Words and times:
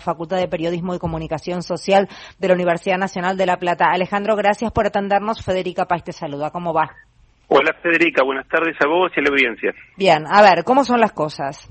Facultad 0.00 0.38
de 0.38 0.48
Periodismo 0.48 0.94
y 0.94 0.98
Comunicación 0.98 1.62
Social 1.62 2.08
de 2.38 2.48
la 2.48 2.54
Universidad 2.54 2.98
Nacional 2.98 3.36
de 3.36 3.46
La 3.46 3.58
Plata. 3.58 3.90
Alejandro, 3.90 4.36
gracias 4.36 4.72
por 4.72 4.86
atendernos. 4.86 5.44
Federica 5.44 5.86
Paz 5.86 6.04
te 6.04 6.12
saluda. 6.12 6.50
¿Cómo 6.50 6.72
va? 6.72 6.90
Hola 7.48 7.74
Federica, 7.82 8.22
buenas 8.22 8.46
tardes 8.46 8.76
a 8.84 8.86
vos 8.86 9.10
y 9.16 9.20
a 9.20 9.22
la 9.22 9.30
audiencia. 9.30 9.72
Bien, 9.96 10.24
a 10.30 10.42
ver, 10.42 10.64
¿cómo 10.64 10.84
son 10.84 11.00
las 11.00 11.12
cosas? 11.12 11.66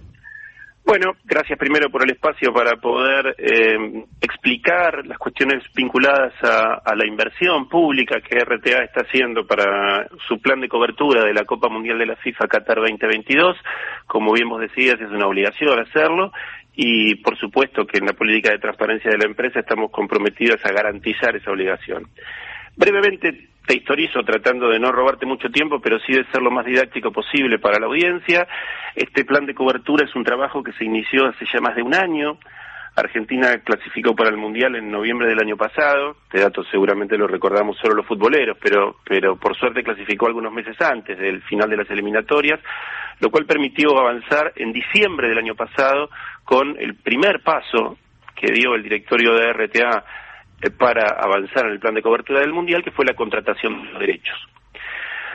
Bueno, 0.87 1.11
gracias 1.25 1.59
primero 1.59 1.89
por 1.89 2.03
el 2.03 2.11
espacio 2.11 2.53
para 2.53 2.77
poder 2.77 3.35
eh, 3.37 4.05
explicar 4.21 5.05
las 5.05 5.17
cuestiones 5.17 5.61
vinculadas 5.75 6.33
a, 6.41 6.95
la 6.95 7.05
inversión 7.05 7.67
pública 7.67 8.21
que 8.21 8.39
RTA 8.39 8.85
está 8.85 9.01
haciendo 9.01 9.45
para 9.45 10.07
su 10.29 10.39
plan 10.39 10.61
de 10.61 10.69
cobertura 10.69 11.25
de 11.25 11.33
la 11.33 11.43
Copa 11.43 11.67
Mundial 11.67 11.99
de 11.99 12.05
la 12.05 12.15
FIFA 12.15 12.47
Qatar 12.47 12.77
2022. 12.77 13.57
Como 14.07 14.31
bien 14.31 14.47
vos 14.47 14.61
decías, 14.61 14.95
es 14.95 15.11
una 15.11 15.27
obligación 15.27 15.77
hacerlo 15.77 16.31
y 16.79 17.15
por 17.15 17.35
supuesto 17.37 17.87
que 17.87 17.97
en 17.97 18.05
la 18.05 18.13
política 18.13 18.51
de 18.51 18.59
transparencia 18.59 19.09
de 19.09 19.17
la 19.17 19.25
empresa 19.25 19.59
estamos 19.59 19.89
comprometidos 19.89 20.63
a 20.63 20.71
garantizar 20.71 21.35
esa 21.35 21.51
obligación. 21.51 22.07
Brevemente 22.75 23.49
te 23.65 23.75
historizo 23.75 24.23
tratando 24.23 24.69
de 24.69 24.79
no 24.79 24.91
robarte 24.91 25.25
mucho 25.25 25.49
tiempo, 25.49 25.81
pero 25.81 25.99
sí 25.99 26.13
de 26.13 26.23
ser 26.31 26.43
lo 26.43 26.51
más 26.51 26.65
didáctico 26.65 27.11
posible 27.11 27.57
para 27.57 27.79
la 27.79 27.87
audiencia. 27.87 28.47
Este 28.95 29.25
plan 29.25 29.47
de 29.47 29.55
cobertura 29.55 30.05
es 30.05 30.15
un 30.15 30.23
trabajo 30.23 30.61
que 30.61 30.71
se 30.73 30.85
inició 30.85 31.25
hace 31.25 31.45
ya 31.51 31.59
más 31.59 31.75
de 31.75 31.81
un 31.81 31.95
año. 31.95 32.37
Argentina 32.95 33.59
clasificó 33.63 34.15
para 34.15 34.29
el 34.29 34.37
Mundial 34.37 34.75
en 34.75 34.91
noviembre 34.91 35.27
del 35.27 35.39
año 35.39 35.57
pasado. 35.57 36.15
Este 36.25 36.39
dato 36.39 36.63
seguramente 36.65 37.17
lo 37.17 37.27
recordamos 37.27 37.77
solo 37.77 37.95
los 37.95 38.05
futboleros, 38.05 38.57
pero, 38.61 38.97
pero 39.03 39.35
por 39.35 39.55
suerte 39.57 39.83
clasificó 39.83 40.27
algunos 40.27 40.53
meses 40.53 40.79
antes 40.81 41.17
del 41.17 41.41
final 41.43 41.69
de 41.69 41.77
las 41.77 41.89
eliminatorias, 41.89 42.59
lo 43.19 43.29
cual 43.29 43.45
permitió 43.45 43.97
avanzar 43.99 44.53
en 44.55 44.73
diciembre 44.73 45.27
del 45.29 45.37
año 45.39 45.55
pasado 45.55 46.09
con 46.47 46.79
el 46.79 46.95
primer 46.95 47.43
paso 47.43 47.97
que 48.33 48.53
dio 48.53 48.73
el 48.73 48.81
directorio 48.81 49.33
de 49.33 49.51
RTA 49.51 50.05
eh, 50.61 50.69
para 50.69 51.17
avanzar 51.21 51.65
en 51.65 51.73
el 51.73 51.79
plan 51.79 51.93
de 51.93 52.01
cobertura 52.01 52.39
del 52.39 52.53
Mundial, 52.53 52.85
que 52.85 52.91
fue 52.91 53.03
la 53.03 53.15
contratación 53.15 53.77
de 53.77 53.91
los 53.91 53.99
derechos. 53.99 54.37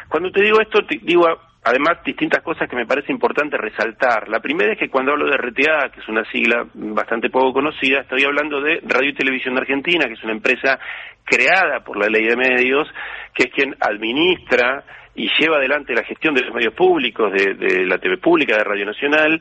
Cuando 0.08 0.32
te 0.32 0.40
digo 0.40 0.58
esto, 0.58 0.86
te 0.86 0.98
digo 1.02 1.26
además 1.64 1.98
distintas 2.04 2.42
cosas 2.42 2.68
que 2.68 2.76
me 2.76 2.86
parece 2.86 3.12
importante 3.12 3.56
resaltar. 3.56 4.28
La 4.28 4.40
primera 4.40 4.72
es 4.72 4.78
que 4.78 4.88
cuando 4.88 5.12
hablo 5.12 5.26
de 5.26 5.36
RTA, 5.36 5.90
que 5.90 6.00
es 6.00 6.08
una 6.08 6.24
sigla 6.30 6.66
bastante 6.74 7.30
poco 7.30 7.52
conocida, 7.52 8.00
estoy 8.00 8.24
hablando 8.24 8.60
de 8.60 8.80
Radio 8.84 9.10
y 9.10 9.14
Televisión 9.14 9.54
de 9.54 9.60
Argentina, 9.60 10.06
que 10.06 10.14
es 10.14 10.24
una 10.24 10.32
empresa 10.32 10.78
creada 11.24 11.80
por 11.80 11.96
la 11.96 12.08
ley 12.08 12.26
de 12.26 12.36
medios, 12.36 12.88
que 13.34 13.44
es 13.44 13.52
quien 13.52 13.76
administra 13.80 14.84
y 15.14 15.28
lleva 15.38 15.58
adelante 15.58 15.94
la 15.94 16.04
gestión 16.04 16.34
de 16.34 16.42
los 16.42 16.54
medios 16.54 16.74
públicos, 16.74 17.30
de, 17.32 17.86
la 17.86 17.98
TV 17.98 18.16
pública, 18.16 18.56
de 18.56 18.64
Radio 18.64 18.86
Nacional, 18.86 19.40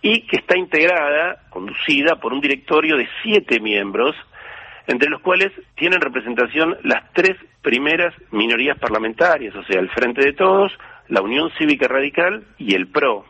y 0.00 0.26
que 0.26 0.36
está 0.36 0.56
integrada, 0.56 1.42
conducida 1.50 2.16
por 2.16 2.32
un 2.32 2.40
directorio 2.40 2.96
de 2.96 3.08
siete 3.22 3.60
miembros, 3.60 4.14
entre 4.86 5.10
los 5.10 5.20
cuales 5.20 5.52
tienen 5.74 6.00
representación 6.00 6.76
las 6.84 7.12
tres 7.12 7.36
primeras 7.60 8.14
minorías 8.30 8.78
parlamentarias, 8.78 9.54
o 9.54 9.64
sea, 9.64 9.80
el 9.80 9.90
Frente 9.90 10.24
de 10.24 10.32
Todos, 10.32 10.72
la 11.10 11.20
Unión 11.20 11.50
Cívica 11.58 11.86
Radical 11.88 12.44
y 12.56 12.74
el 12.74 12.88
PRO. 12.88 13.26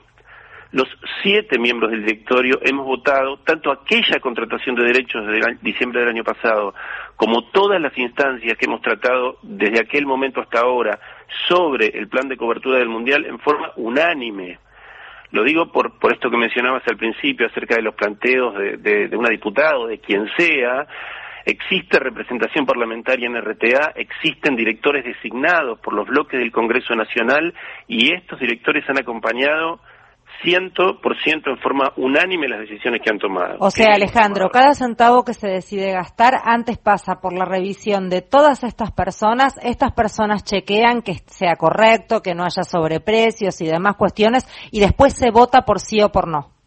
Los 0.72 0.86
siete 1.22 1.58
miembros 1.58 1.90
del 1.90 2.04
directorio 2.04 2.60
hemos 2.62 2.86
votado 2.86 3.38
tanto 3.38 3.72
aquella 3.72 4.20
contratación 4.20 4.76
de 4.76 4.84
derechos 4.84 5.26
de 5.26 5.58
diciembre 5.62 6.00
del 6.00 6.10
año 6.10 6.22
pasado 6.22 6.74
como 7.16 7.50
todas 7.50 7.80
las 7.80 7.96
instancias 7.98 8.56
que 8.56 8.66
hemos 8.66 8.80
tratado 8.80 9.38
desde 9.42 9.80
aquel 9.80 10.06
momento 10.06 10.40
hasta 10.40 10.60
ahora 10.60 11.00
sobre 11.48 11.86
el 11.86 12.08
plan 12.08 12.28
de 12.28 12.36
cobertura 12.36 12.78
del 12.78 12.88
Mundial 12.88 13.26
en 13.26 13.40
forma 13.40 13.72
unánime. 13.76 14.58
Lo 15.32 15.42
digo 15.42 15.72
por, 15.72 15.98
por 15.98 16.12
esto 16.12 16.30
que 16.30 16.36
mencionabas 16.36 16.82
al 16.86 16.96
principio 16.96 17.46
acerca 17.46 17.74
de 17.74 17.82
los 17.82 17.94
planteos 17.94 18.56
de, 18.56 18.76
de, 18.76 19.08
de 19.08 19.16
una 19.16 19.30
diputada 19.30 19.76
o 19.78 19.86
de 19.88 19.98
quien 19.98 20.28
sea. 20.36 20.86
Existe 21.44 21.98
representación 21.98 22.66
parlamentaria 22.66 23.26
en 23.26 23.36
RTA, 23.36 23.92
existen 23.96 24.56
directores 24.56 25.04
designados 25.04 25.78
por 25.80 25.94
los 25.94 26.06
bloques 26.06 26.38
del 26.38 26.52
Congreso 26.52 26.94
Nacional 26.94 27.54
y 27.88 28.14
estos 28.14 28.38
directores 28.40 28.84
han 28.88 28.98
acompañado 28.98 29.80
ciento 30.42 31.00
por 31.02 31.20
ciento 31.22 31.50
en 31.50 31.58
forma 31.58 31.92
unánime 31.96 32.48
las 32.48 32.60
decisiones 32.60 33.00
que 33.02 33.10
han 33.10 33.18
tomado. 33.18 33.56
O 33.60 33.70
sea, 33.70 33.94
Alejandro, 33.94 34.48
cada 34.50 34.74
centavo 34.74 35.24
que 35.24 35.34
se 35.34 35.48
decide 35.48 35.92
gastar 35.92 36.34
antes 36.44 36.78
pasa 36.78 37.20
por 37.20 37.36
la 37.36 37.44
revisión 37.44 38.08
de 38.08 38.22
todas 38.22 38.64
estas 38.64 38.92
personas. 38.92 39.58
Estas 39.62 39.92
personas 39.92 40.44
chequean 40.44 41.02
que 41.02 41.16
sea 41.26 41.56
correcto, 41.56 42.22
que 42.22 42.34
no 42.34 42.44
haya 42.44 42.62
sobreprecios 42.62 43.60
y 43.60 43.66
demás 43.66 43.96
cuestiones 43.96 44.46
y 44.70 44.80
después 44.80 45.14
se 45.14 45.30
vota 45.30 45.62
por 45.62 45.80
sí 45.80 46.00
o 46.02 46.10
por 46.10 46.28
no 46.28 46.59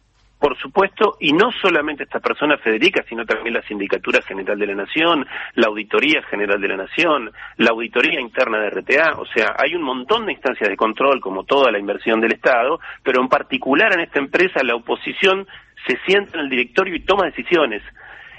por 0.44 0.58
supuesto, 0.58 1.16
y 1.20 1.32
no 1.32 1.50
solamente 1.52 2.02
esta 2.02 2.20
persona 2.20 2.58
Federica, 2.58 3.02
sino 3.08 3.24
también 3.24 3.54
la 3.54 3.62
Sindicatura 3.62 4.20
General 4.20 4.58
de 4.58 4.66
la 4.66 4.74
Nación, 4.74 5.26
la 5.54 5.68
Auditoría 5.68 6.22
General 6.24 6.60
de 6.60 6.68
la 6.68 6.76
Nación, 6.76 7.32
la 7.56 7.70
Auditoría 7.70 8.20
Interna 8.20 8.58
de 8.58 8.68
RTA, 8.68 9.14
o 9.16 9.24
sea, 9.24 9.54
hay 9.56 9.74
un 9.74 9.82
montón 9.82 10.26
de 10.26 10.32
instancias 10.32 10.68
de 10.68 10.76
control, 10.76 11.22
como 11.22 11.44
toda 11.44 11.72
la 11.72 11.78
inversión 11.78 12.20
del 12.20 12.34
Estado, 12.34 12.78
pero 13.02 13.22
en 13.22 13.28
particular 13.28 13.94
en 13.94 14.00
esta 14.00 14.18
empresa 14.18 14.62
la 14.62 14.74
oposición 14.74 15.46
se 15.86 15.96
sienta 16.04 16.36
en 16.36 16.44
el 16.44 16.50
directorio 16.50 16.94
y 16.94 17.00
toma 17.00 17.24
decisiones, 17.24 17.82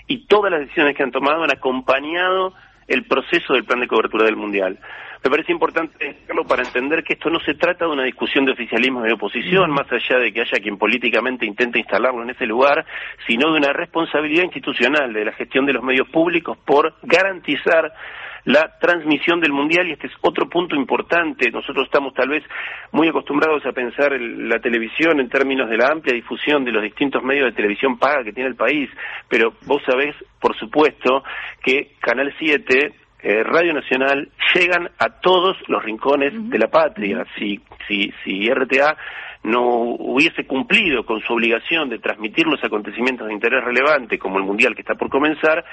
y 0.05 0.27
todas 0.27 0.51
las 0.51 0.59
decisiones 0.59 0.95
que 0.95 1.01
han 1.01 1.11
tomado 1.11 1.43
han 1.43 1.51
acompañado 1.51 2.53
el 2.87 3.05
proceso 3.05 3.53
del 3.53 3.65
plan 3.65 3.79
de 3.79 3.87
cobertura 3.87 4.25
del 4.25 4.35
Mundial. 4.35 4.77
Me 5.25 5.31
parece 5.31 5.53
importante 5.53 5.97
decirlo 5.97 6.45
para 6.45 6.61
entender 6.61 7.03
que 7.03 7.13
esto 7.13 7.31
no 7.31 7.39
se 7.39 7.55
trata 7.55 7.85
de 7.85 7.91
una 7.91 8.03
discusión 8.03 8.45
de 8.45 8.51
oficialismo 8.51 9.03
y 9.03 9.07
de 9.07 9.15
oposición, 9.15 9.71
más 9.71 9.91
allá 9.91 10.19
de 10.19 10.31
que 10.31 10.41
haya 10.41 10.59
quien 10.61 10.77
políticamente 10.77 11.47
intente 11.47 11.79
instalarlo 11.79 12.21
en 12.21 12.29
ese 12.29 12.45
lugar, 12.45 12.85
sino 13.25 13.51
de 13.51 13.57
una 13.57 13.73
responsabilidad 13.73 14.43
institucional 14.43 15.11
de 15.11 15.25
la 15.25 15.31
gestión 15.31 15.65
de 15.65 15.73
los 15.73 15.83
medios 15.83 16.07
públicos 16.09 16.59
por 16.63 16.93
garantizar 17.01 17.91
la 18.43 18.77
transmisión 18.79 19.39
del 19.39 19.51
mundial 19.51 19.87
y 19.87 19.93
este 19.93 20.05
es 20.05 20.13
otro 20.21 20.47
punto 20.47 20.75
importante. 20.75 21.49
Nosotros 21.49 21.85
estamos 21.85 22.13
tal 22.13 22.29
vez 22.29 22.43
muy 22.91 23.07
acostumbrados 23.07 23.65
a 23.65 23.71
pensar 23.71 24.11
la 24.21 24.59
televisión 24.59 25.19
en 25.19 25.29
términos 25.29 25.71
de 25.71 25.77
la 25.77 25.87
amplia 25.87 26.13
difusión 26.13 26.63
de 26.63 26.71
los 26.71 26.83
distintos 26.83 27.23
medios 27.23 27.45
de 27.45 27.55
televisión 27.55 27.97
paga 27.97 28.23
que 28.23 28.31
tiene 28.31 28.49
el 28.49 28.55
país, 28.55 28.91
pero 29.27 29.55
vos 29.65 29.81
sabés, 29.87 30.15
por 30.39 30.55
supuesto, 30.55 31.23
que 31.63 31.93
Canal 31.99 32.31
7 32.37 32.93
eh, 33.27 33.43
Radio 33.43 33.73
Nacional 33.73 34.29
llegan 34.59 34.89
a 34.97 35.09
todos 35.09 35.57
los 35.67 35.83
rincones 35.83 36.33
de 36.49 36.59
la 36.59 36.67
patria. 36.67 37.25
Si, 37.37 37.61
si, 37.87 38.11
si 38.23 38.49
RTA 38.49 38.97
no 39.43 39.61
hubiese 39.63 40.45
cumplido 40.45 41.05
con 41.05 41.21
su 41.21 41.33
obligación 41.33 41.89
de 41.89 41.99
transmitir 41.99 42.47
los 42.47 42.63
acontecimientos 42.63 43.27
de 43.27 43.33
interés 43.33 43.63
relevante, 43.63 44.17
como 44.17 44.37
el 44.37 44.43
Mundial 44.43 44.73
que 44.73 44.81
está 44.81 44.95
por 44.95 45.09
comenzar, 45.09 45.63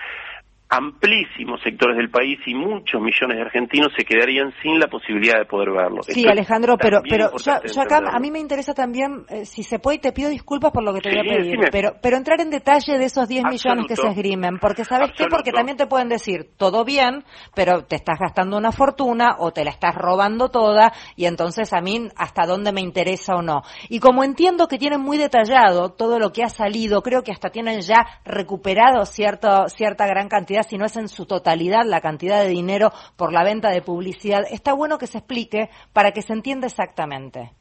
amplísimos 0.73 1.61
sectores 1.63 1.99
del 1.99 2.09
país 2.09 2.39
y 2.47 2.55
muchos 2.55 2.99
millones 2.99 3.37
de 3.37 3.43
argentinos 3.43 3.93
se 3.95 4.07
quedarían 4.07 4.55
sin 4.63 4.81
la 4.81 4.87
posibilidad 4.87 5.39
de 5.39 5.45
poder 5.45 5.71
verlo. 5.71 6.03
Sí, 6.03 6.27
Alejandro, 6.27 6.79
pero 6.79 7.03
pero 7.07 7.31
yo, 7.37 7.83
acá 7.83 8.01
a 8.11 8.19
mí 8.19 8.31
me 8.31 8.39
interesa 8.39 8.73
también, 8.73 9.27
eh, 9.29 9.45
si 9.45 9.65
se 9.65 9.79
puede, 9.79 9.99
te 9.99 10.13
pido 10.13 10.31
disculpas 10.31 10.73
por 10.73 10.83
lo 10.83 10.95
que 10.95 11.01
te 11.01 11.11
voy 11.11 11.19
a 11.19 11.37
pedir, 11.37 11.59
pero 11.71 11.97
pero 12.03 12.17
entrar 12.17 12.41
en 12.41 12.49
detalle 12.49 12.97
de 12.97 13.05
esos 13.05 13.29
10 13.29 13.45
millones 13.51 13.85
que 13.87 13.97
se 13.97 14.09
esgrimen, 14.09 14.59
porque 14.59 14.87
¿sabes 14.87 15.11
qué? 15.15 15.27
Porque 15.29 15.53
también 15.53 15.77
te 15.77 15.87
pueden 15.87 16.09
decir, 16.09 16.53
todo 16.57 16.87
bien, 16.87 17.23
pero 17.55 17.85
te 17.85 17.97
estás 17.97 18.19
gastando 18.19 18.57
una 18.57 18.73
fortuna 18.73 19.37
o 19.41 19.53
te 19.53 19.65
la 19.65 19.71
estás 19.71 19.95
robando 19.95 20.49
toda 20.49 20.95
y 21.17 21.27
entonces 21.27 21.71
a 21.75 21.83
mí 21.83 22.09
hasta 22.17 22.47
dónde 22.47 22.73
me 22.73 22.81
interesa 22.81 23.35
o 23.35 23.43
no. 23.43 23.61
Y 23.91 24.01
como 24.01 24.25
entiendo 24.25 24.69
que 24.69 24.79
tienen 24.79 25.03
muy 25.03 25.19
detallado 25.19 25.91
todo 25.91 26.19
lo 26.19 26.33
que 26.33 26.43
ha 26.43 26.49
salido, 26.49 27.03
creo 27.03 27.23
que 27.23 27.33
hasta 27.33 27.51
tienen 27.51 27.83
ya 27.83 28.07
recuperado 28.25 29.05
cierto, 29.05 29.69
cierta 29.69 30.07
gran 30.07 30.29
cantidad 30.29 30.62
si 30.63 30.79
no 30.79 30.87
es 30.87 30.97
en 30.97 31.09
su 31.09 31.27
totalidad 31.27 31.85
la 31.85 32.01
cantidad 32.01 32.43
de 32.43 32.49
dinero 32.49 32.93
por 33.17 33.33
la 33.33 33.45
venta 33.45 33.71
de 33.71 33.83
publicidad, 33.83 34.45
está 34.51 34.73
bueno 34.73 34.99
que 34.99 35.07
se 35.07 35.19
explique 35.19 35.71
para 35.93 36.13
que 36.13 36.23
se 36.23 36.33
entienda 36.33 36.67
exactamente. 36.67 37.53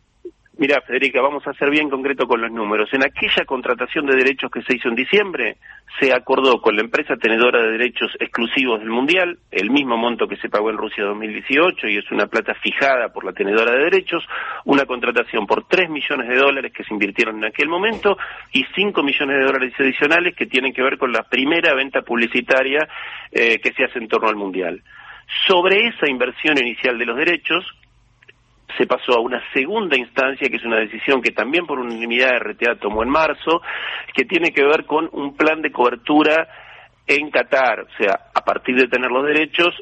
Mira, 0.61 0.79
Federica, 0.81 1.23
vamos 1.23 1.41
a 1.47 1.53
ser 1.53 1.71
bien 1.71 1.89
concreto 1.89 2.27
con 2.27 2.39
los 2.39 2.51
números. 2.51 2.87
En 2.93 3.03
aquella 3.03 3.45
contratación 3.45 4.05
de 4.05 4.15
derechos 4.15 4.51
que 4.51 4.61
se 4.61 4.75
hizo 4.75 4.89
en 4.89 4.95
diciembre, 4.95 5.57
se 5.99 6.13
acordó 6.13 6.61
con 6.61 6.75
la 6.75 6.83
empresa 6.83 7.17
tenedora 7.17 7.63
de 7.63 7.71
derechos 7.71 8.11
exclusivos 8.19 8.79
del 8.79 8.91
Mundial, 8.91 9.39
el 9.49 9.71
mismo 9.71 9.97
monto 9.97 10.27
que 10.27 10.35
se 10.35 10.49
pagó 10.49 10.69
en 10.69 10.77
Rusia 10.77 11.03
2018 11.05 11.87
y 11.87 11.97
es 11.97 12.11
una 12.11 12.27
plata 12.27 12.53
fijada 12.53 13.11
por 13.11 13.25
la 13.25 13.33
tenedora 13.33 13.71
de 13.71 13.85
derechos, 13.85 14.23
una 14.65 14.85
contratación 14.85 15.47
por 15.47 15.67
3 15.67 15.89
millones 15.89 16.29
de 16.29 16.35
dólares 16.35 16.71
que 16.71 16.83
se 16.83 16.93
invirtieron 16.93 17.37
en 17.37 17.45
aquel 17.45 17.67
momento 17.67 18.15
y 18.53 18.63
5 18.75 19.01
millones 19.01 19.39
de 19.39 19.43
dólares 19.43 19.73
adicionales 19.79 20.35
que 20.35 20.45
tienen 20.45 20.73
que 20.73 20.83
ver 20.83 20.99
con 20.99 21.11
la 21.11 21.23
primera 21.23 21.73
venta 21.73 22.03
publicitaria 22.03 22.87
eh, 23.31 23.57
que 23.57 23.73
se 23.73 23.85
hace 23.85 23.97
en 23.97 24.07
torno 24.07 24.29
al 24.29 24.35
Mundial. 24.35 24.83
Sobre 25.47 25.87
esa 25.87 26.07
inversión 26.07 26.55
inicial 26.59 26.99
de 26.99 27.05
los 27.07 27.17
derechos, 27.17 27.65
se 28.77 28.85
pasó 28.85 29.13
a 29.13 29.21
una 29.21 29.41
segunda 29.53 29.97
instancia, 29.97 30.49
que 30.49 30.57
es 30.57 30.65
una 30.65 30.79
decisión 30.79 31.21
que 31.21 31.31
también 31.31 31.65
por 31.65 31.79
unanimidad 31.79 32.39
RTA 32.39 32.75
tomó 32.75 33.03
en 33.03 33.09
marzo, 33.09 33.61
que 34.13 34.25
tiene 34.25 34.51
que 34.51 34.63
ver 34.63 34.85
con 34.85 35.09
un 35.11 35.35
plan 35.35 35.61
de 35.61 35.71
cobertura 35.71 36.47
en 37.07 37.29
Qatar, 37.29 37.81
o 37.81 37.97
sea, 37.97 38.29
a 38.33 38.41
partir 38.43 38.75
de 38.75 38.87
tener 38.87 39.11
los 39.11 39.25
derechos, 39.25 39.75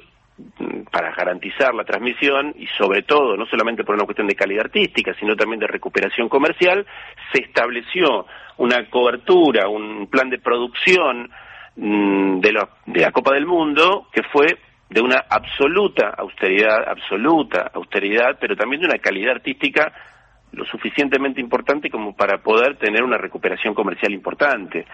para 0.91 1.11
garantizar 1.13 1.73
la 1.73 1.83
transmisión 1.83 2.53
y 2.57 2.67
sobre 2.77 3.03
todo, 3.03 3.35
no 3.35 3.45
solamente 3.45 3.83
por 3.83 3.95
una 3.95 4.05
cuestión 4.05 4.27
de 4.27 4.35
calidad 4.35 4.65
artística, 4.65 5.13
sino 5.19 5.35
también 5.35 5.59
de 5.59 5.67
recuperación 5.67 6.29
comercial, 6.29 6.85
se 7.33 7.41
estableció 7.43 8.25
una 8.57 8.89
cobertura, 8.89 9.67
un 9.67 10.07
plan 10.07 10.29
de 10.29 10.39
producción 10.39 11.29
mm, 11.75 12.39
de, 12.39 12.67
de 12.85 13.01
la 13.01 13.11
Copa 13.11 13.33
del 13.33 13.45
Mundo 13.45 14.07
que 14.11 14.23
fue 14.23 14.57
de 14.89 15.01
una 15.01 15.23
absoluta 15.29 16.09
austeridad, 16.17 16.87
absoluta 16.87 17.69
austeridad, 17.73 18.37
pero 18.39 18.55
también 18.55 18.81
de 18.81 18.87
una 18.87 18.97
calidad 18.97 19.35
artística 19.35 19.93
lo 20.51 20.65
suficientemente 20.65 21.39
importante 21.39 21.89
como 21.89 22.15
para 22.15 22.39
poder 22.39 22.77
tener 22.77 23.03
una 23.03 23.17
recuperación 23.17 23.75
comercial 23.75 24.11
importante. 24.13 24.85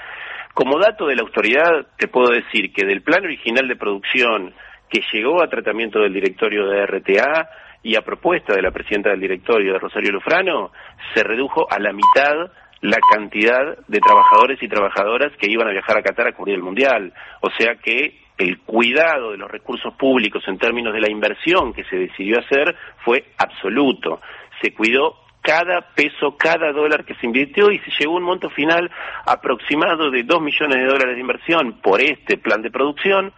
Como 0.53 0.79
dato 0.79 1.05
de 1.07 1.15
la 1.15 1.21
autoridad, 1.21 1.87
te 1.97 2.07
puedo 2.07 2.31
decir 2.31 2.73
que 2.73 2.85
del 2.85 3.01
plan 3.01 3.23
original 3.23 3.67
de 3.67 3.75
producción 3.75 4.53
que 4.89 5.01
llegó 5.13 5.41
a 5.41 5.49
tratamiento 5.49 5.99
del 5.99 6.13
directorio 6.13 6.67
de 6.67 6.85
RTA 6.85 7.49
y 7.83 7.95
a 7.95 8.01
propuesta 8.01 8.53
de 8.53 8.61
la 8.61 8.71
presidenta 8.71 9.11
del 9.11 9.21
directorio 9.21 9.73
de 9.73 9.79
Rosario 9.79 10.11
Lufrano, 10.11 10.71
se 11.13 11.23
redujo 11.23 11.71
a 11.71 11.79
la 11.79 11.93
mitad 11.93 12.51
la 12.81 12.97
cantidad 13.11 13.77
de 13.87 13.99
trabajadores 13.99 14.61
y 14.61 14.67
trabajadoras 14.67 15.31
que 15.37 15.49
iban 15.49 15.67
a 15.67 15.71
viajar 15.71 15.97
a 15.97 16.03
Qatar 16.03 16.27
a 16.27 16.33
cubrir 16.33 16.55
el 16.55 16.63
Mundial. 16.63 17.13
O 17.41 17.49
sea 17.51 17.75
que 17.75 18.24
el 18.37 18.59
cuidado 18.59 19.31
de 19.31 19.37
los 19.37 19.49
recursos 19.49 19.93
públicos 19.93 20.43
en 20.47 20.57
términos 20.57 20.93
de 20.93 21.01
la 21.01 21.09
inversión 21.09 21.73
que 21.73 21.83
se 21.85 21.95
decidió 21.97 22.39
hacer 22.39 22.75
fue 23.03 23.25
absoluto. 23.37 24.21
Se 24.61 24.73
cuidó 24.73 25.17
cada 25.41 25.93
peso, 25.93 26.35
cada 26.37 26.71
dólar 26.71 27.05
que 27.05 27.15
se 27.15 27.27
invirtió 27.27 27.71
y 27.71 27.79
se 27.79 27.91
llegó 27.99 28.13
a 28.13 28.17
un 28.17 28.23
monto 28.23 28.49
final 28.49 28.91
aproximado 29.25 30.09
de 30.09 30.23
dos 30.23 30.41
millones 30.41 30.77
de 30.77 30.85
dólares 30.85 31.15
de 31.15 31.21
inversión 31.21 31.79
por 31.81 32.01
este 32.01 32.37
plan 32.37 32.61
de 32.61 32.71
producción. 32.71 33.31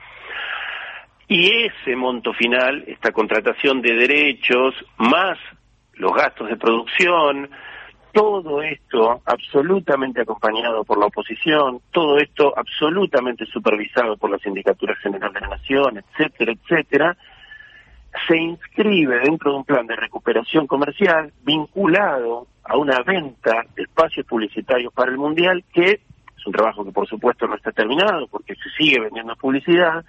Y 1.27 1.65
ese 1.65 1.95
monto 1.97 2.33
final, 2.33 2.85
esta 2.87 3.11
contratación 3.11 3.81
de 3.81 3.93
derechos, 3.93 4.73
más 4.97 5.37
los 5.95 6.13
gastos 6.13 6.47
de 6.47 6.55
producción, 6.55 7.49
todo 8.13 8.61
esto 8.61 9.21
absolutamente 9.25 10.21
acompañado 10.21 10.83
por 10.83 10.97
la 10.97 11.07
oposición, 11.07 11.81
todo 11.91 12.17
esto 12.17 12.53
absolutamente 12.57 13.45
supervisado 13.45 14.17
por 14.17 14.31
la 14.31 14.39
Sindicatura 14.39 14.95
General 14.95 15.31
de 15.33 15.41
la 15.41 15.49
Nación, 15.49 15.97
etcétera, 15.97 16.53
etcétera, 16.53 17.17
se 18.27 18.37
inscribe 18.37 19.19
dentro 19.19 19.51
de 19.51 19.57
un 19.57 19.63
plan 19.63 19.85
de 19.85 19.95
recuperación 19.95 20.67
comercial 20.67 21.31
vinculado 21.43 22.47
a 22.63 22.77
una 22.77 23.01
venta 23.03 23.63
de 23.75 23.83
espacios 23.83 24.25
publicitarios 24.25 24.93
para 24.93 25.11
el 25.11 25.17
Mundial, 25.17 25.63
que 25.71 25.91
es 25.91 26.47
un 26.47 26.53
trabajo 26.53 26.83
que 26.83 26.91
por 26.91 27.07
supuesto 27.07 27.47
no 27.47 27.55
está 27.55 27.71
terminado 27.71 28.27
porque 28.27 28.55
se 28.55 28.69
sigue 28.77 28.99
vendiendo 28.99 29.35
publicidad 29.35 30.03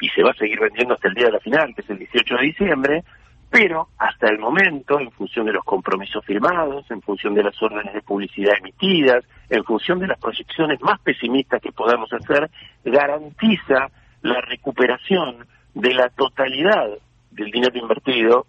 y 0.00 0.08
se 0.08 0.22
va 0.22 0.30
a 0.30 0.34
seguir 0.34 0.60
vendiendo 0.60 0.94
hasta 0.94 1.08
el 1.08 1.14
día 1.14 1.26
de 1.26 1.32
la 1.32 1.40
final, 1.40 1.74
que 1.74 1.82
es 1.82 1.90
el 1.90 1.98
18 1.98 2.36
de 2.36 2.42
diciembre, 2.42 3.04
pero 3.50 3.88
hasta 3.98 4.28
el 4.28 4.38
momento, 4.38 5.00
en 5.00 5.10
función 5.12 5.46
de 5.46 5.52
los 5.52 5.64
compromisos 5.64 6.24
firmados, 6.24 6.90
en 6.90 7.00
función 7.00 7.34
de 7.34 7.44
las 7.44 7.60
órdenes 7.62 7.94
de 7.94 8.02
publicidad 8.02 8.54
emitidas, 8.58 9.24
en 9.48 9.64
función 9.64 9.98
de 9.98 10.06
las 10.06 10.18
proyecciones 10.18 10.80
más 10.82 11.00
pesimistas 11.00 11.60
que 11.62 11.72
podamos 11.72 12.12
hacer, 12.12 12.50
garantiza 12.84 13.90
la 14.22 14.40
recuperación 14.42 15.46
de 15.74 15.94
la 15.94 16.10
totalidad 16.10 16.90
del 17.30 17.50
dinero 17.50 17.78
invertido, 17.78 18.46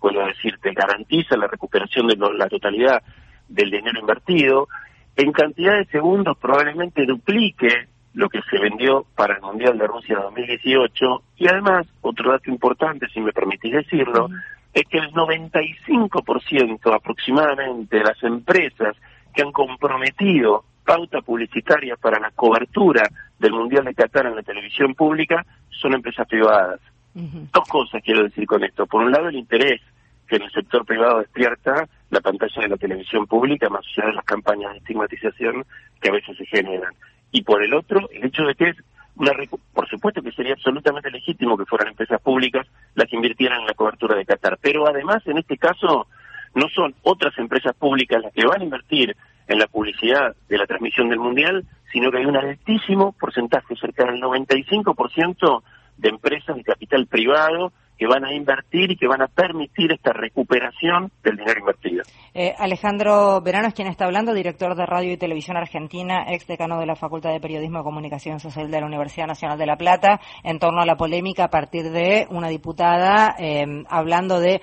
puedo 0.00 0.24
decirte, 0.24 0.72
garantiza 0.72 1.36
la 1.36 1.48
recuperación 1.48 2.06
de 2.06 2.16
la 2.16 2.48
totalidad 2.48 3.02
del 3.48 3.70
dinero 3.70 4.00
invertido, 4.00 4.68
en 5.16 5.32
cantidad 5.32 5.76
de 5.76 5.86
segundos 5.86 6.38
probablemente 6.38 7.04
duplique 7.04 7.88
lo 8.18 8.28
que 8.28 8.42
se 8.50 8.58
vendió 8.58 9.06
para 9.14 9.36
el 9.36 9.42
Mundial 9.42 9.78
de 9.78 9.86
Rusia 9.86 10.18
2018 10.18 11.22
y 11.36 11.46
además, 11.46 11.86
otro 12.00 12.32
dato 12.32 12.50
importante, 12.50 13.06
si 13.14 13.20
me 13.20 13.32
permitís 13.32 13.72
decirlo, 13.72 14.28
es 14.74 14.82
que 14.88 14.98
el 14.98 15.12
95% 15.12 16.92
aproximadamente 16.92 17.96
de 17.96 18.02
las 18.02 18.20
empresas 18.24 18.96
que 19.32 19.42
han 19.42 19.52
comprometido 19.52 20.64
pauta 20.84 21.20
publicitaria 21.20 21.94
para 21.94 22.18
la 22.18 22.32
cobertura 22.32 23.04
del 23.38 23.52
Mundial 23.52 23.84
de 23.84 23.94
Qatar 23.94 24.26
en 24.26 24.34
la 24.34 24.42
televisión 24.42 24.96
pública 24.96 25.46
son 25.70 25.94
empresas 25.94 26.26
privadas. 26.26 26.80
Dos 27.14 27.68
cosas 27.68 28.02
quiero 28.04 28.24
decir 28.24 28.46
con 28.46 28.64
esto. 28.64 28.84
Por 28.88 29.04
un 29.04 29.12
lado, 29.12 29.28
el 29.28 29.36
interés 29.36 29.80
que 30.26 30.36
en 30.36 30.42
el 30.42 30.50
sector 30.50 30.84
privado 30.84 31.20
despierta 31.20 31.88
la 32.10 32.20
pantalla 32.20 32.62
de 32.62 32.68
la 32.68 32.76
televisión 32.76 33.28
pública, 33.28 33.68
más 33.68 33.84
allá 33.96 34.08
de 34.08 34.14
las 34.14 34.24
campañas 34.24 34.72
de 34.72 34.78
estigmatización 34.78 35.64
que 36.00 36.08
a 36.08 36.12
veces 36.12 36.36
se 36.36 36.46
generan. 36.46 36.92
Y 37.30 37.42
por 37.42 37.62
el 37.62 37.74
otro, 37.74 38.08
el 38.10 38.24
hecho 38.24 38.44
de 38.44 38.54
que 38.54 38.70
es 38.70 38.76
una. 39.16 39.32
Por 39.74 39.88
supuesto 39.88 40.22
que 40.22 40.32
sería 40.32 40.54
absolutamente 40.54 41.10
legítimo 41.10 41.56
que 41.56 41.66
fueran 41.66 41.88
empresas 41.88 42.20
públicas 42.20 42.66
las 42.94 43.08
que 43.08 43.16
invirtieran 43.16 43.60
en 43.60 43.66
la 43.66 43.74
cobertura 43.74 44.16
de 44.16 44.24
Qatar. 44.24 44.58
Pero 44.60 44.86
además, 44.88 45.26
en 45.26 45.38
este 45.38 45.58
caso, 45.58 46.06
no 46.54 46.68
son 46.68 46.94
otras 47.02 47.36
empresas 47.38 47.74
públicas 47.74 48.22
las 48.22 48.32
que 48.32 48.46
van 48.46 48.60
a 48.60 48.64
invertir 48.64 49.16
en 49.46 49.58
la 49.58 49.66
publicidad 49.66 50.36
de 50.48 50.58
la 50.58 50.66
transmisión 50.66 51.08
del 51.08 51.18
Mundial, 51.18 51.64
sino 51.92 52.10
que 52.10 52.18
hay 52.18 52.26
un 52.26 52.36
altísimo 52.36 53.12
porcentaje, 53.12 53.76
cerca 53.76 54.04
del 54.04 54.20
95%, 54.20 55.62
de 55.96 56.08
empresas 56.08 56.56
de 56.56 56.62
capital 56.62 57.06
privado 57.06 57.72
que 57.98 58.06
van 58.06 58.24
a 58.24 58.32
invertir 58.32 58.92
y 58.92 58.96
que 58.96 59.08
van 59.08 59.22
a 59.22 59.26
permitir 59.26 59.92
esta 59.92 60.12
recuperación 60.12 61.10
del 61.22 61.36
dinero 61.36 61.60
invertido. 61.60 62.02
Eh, 62.32 62.54
Alejandro 62.56 63.40
Verano 63.40 63.68
es 63.68 63.74
quien 63.74 63.88
está 63.88 64.04
hablando, 64.04 64.32
director 64.32 64.76
de 64.76 64.86
Radio 64.86 65.12
y 65.12 65.16
Televisión 65.16 65.56
Argentina, 65.56 66.24
ex 66.28 66.46
decano 66.46 66.78
de 66.78 66.86
la 66.86 66.94
Facultad 66.94 67.32
de 67.32 67.40
Periodismo 67.40 67.80
y 67.80 67.82
Comunicación 67.82 68.38
Social 68.38 68.70
de 68.70 68.80
la 68.80 68.86
Universidad 68.86 69.26
Nacional 69.26 69.58
de 69.58 69.66
La 69.66 69.76
Plata, 69.76 70.20
en 70.44 70.60
torno 70.60 70.80
a 70.80 70.86
la 70.86 70.96
polémica 70.96 71.44
a 71.44 71.50
partir 71.50 71.90
de 71.90 72.26
una 72.30 72.48
diputada 72.48 73.34
eh, 73.38 73.66
hablando 73.88 74.38
de 74.38 74.60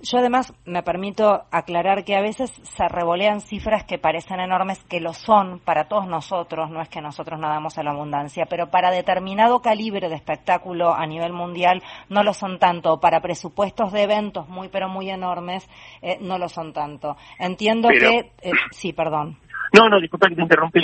yo 0.00 0.18
además 0.18 0.52
me 0.64 0.82
permito 0.82 1.44
aclarar 1.50 2.04
que 2.04 2.16
a 2.16 2.20
veces 2.20 2.50
se 2.50 2.88
revolean 2.88 3.40
cifras 3.40 3.84
que 3.84 3.98
parecen 3.98 4.40
enormes, 4.40 4.84
que 4.84 5.00
lo 5.00 5.12
son 5.12 5.58
para 5.58 5.88
todos 5.88 6.06
nosotros, 6.06 6.70
no 6.70 6.80
es 6.80 6.88
que 6.88 7.00
nosotros 7.00 7.40
nadamos 7.40 7.78
a 7.78 7.82
la 7.82 7.92
abundancia, 7.92 8.46
pero 8.46 8.70
para 8.70 8.90
determinado 8.90 9.62
calibre 9.62 10.08
de 10.08 10.14
espectáculo 10.14 10.94
a 10.94 11.06
nivel 11.06 11.32
mundial 11.32 11.82
no 12.08 12.22
lo 12.22 12.34
son 12.34 12.58
tanto, 12.58 13.00
para 13.00 13.20
presupuestos 13.20 13.92
de 13.92 14.02
eventos 14.02 14.48
muy 14.48 14.68
pero 14.68 14.88
muy 14.88 15.10
enormes 15.10 15.68
eh, 16.02 16.18
no 16.20 16.38
lo 16.38 16.48
son 16.48 16.72
tanto. 16.72 17.16
Entiendo 17.38 17.88
que... 17.88 18.32
Eh, 18.42 18.52
sí, 18.70 18.92
perdón. 18.92 19.38
No, 19.76 19.88
no, 19.88 20.00
disculpa 20.00 20.28
que 20.28 20.36
te 20.36 20.42
interrumpí, 20.42 20.80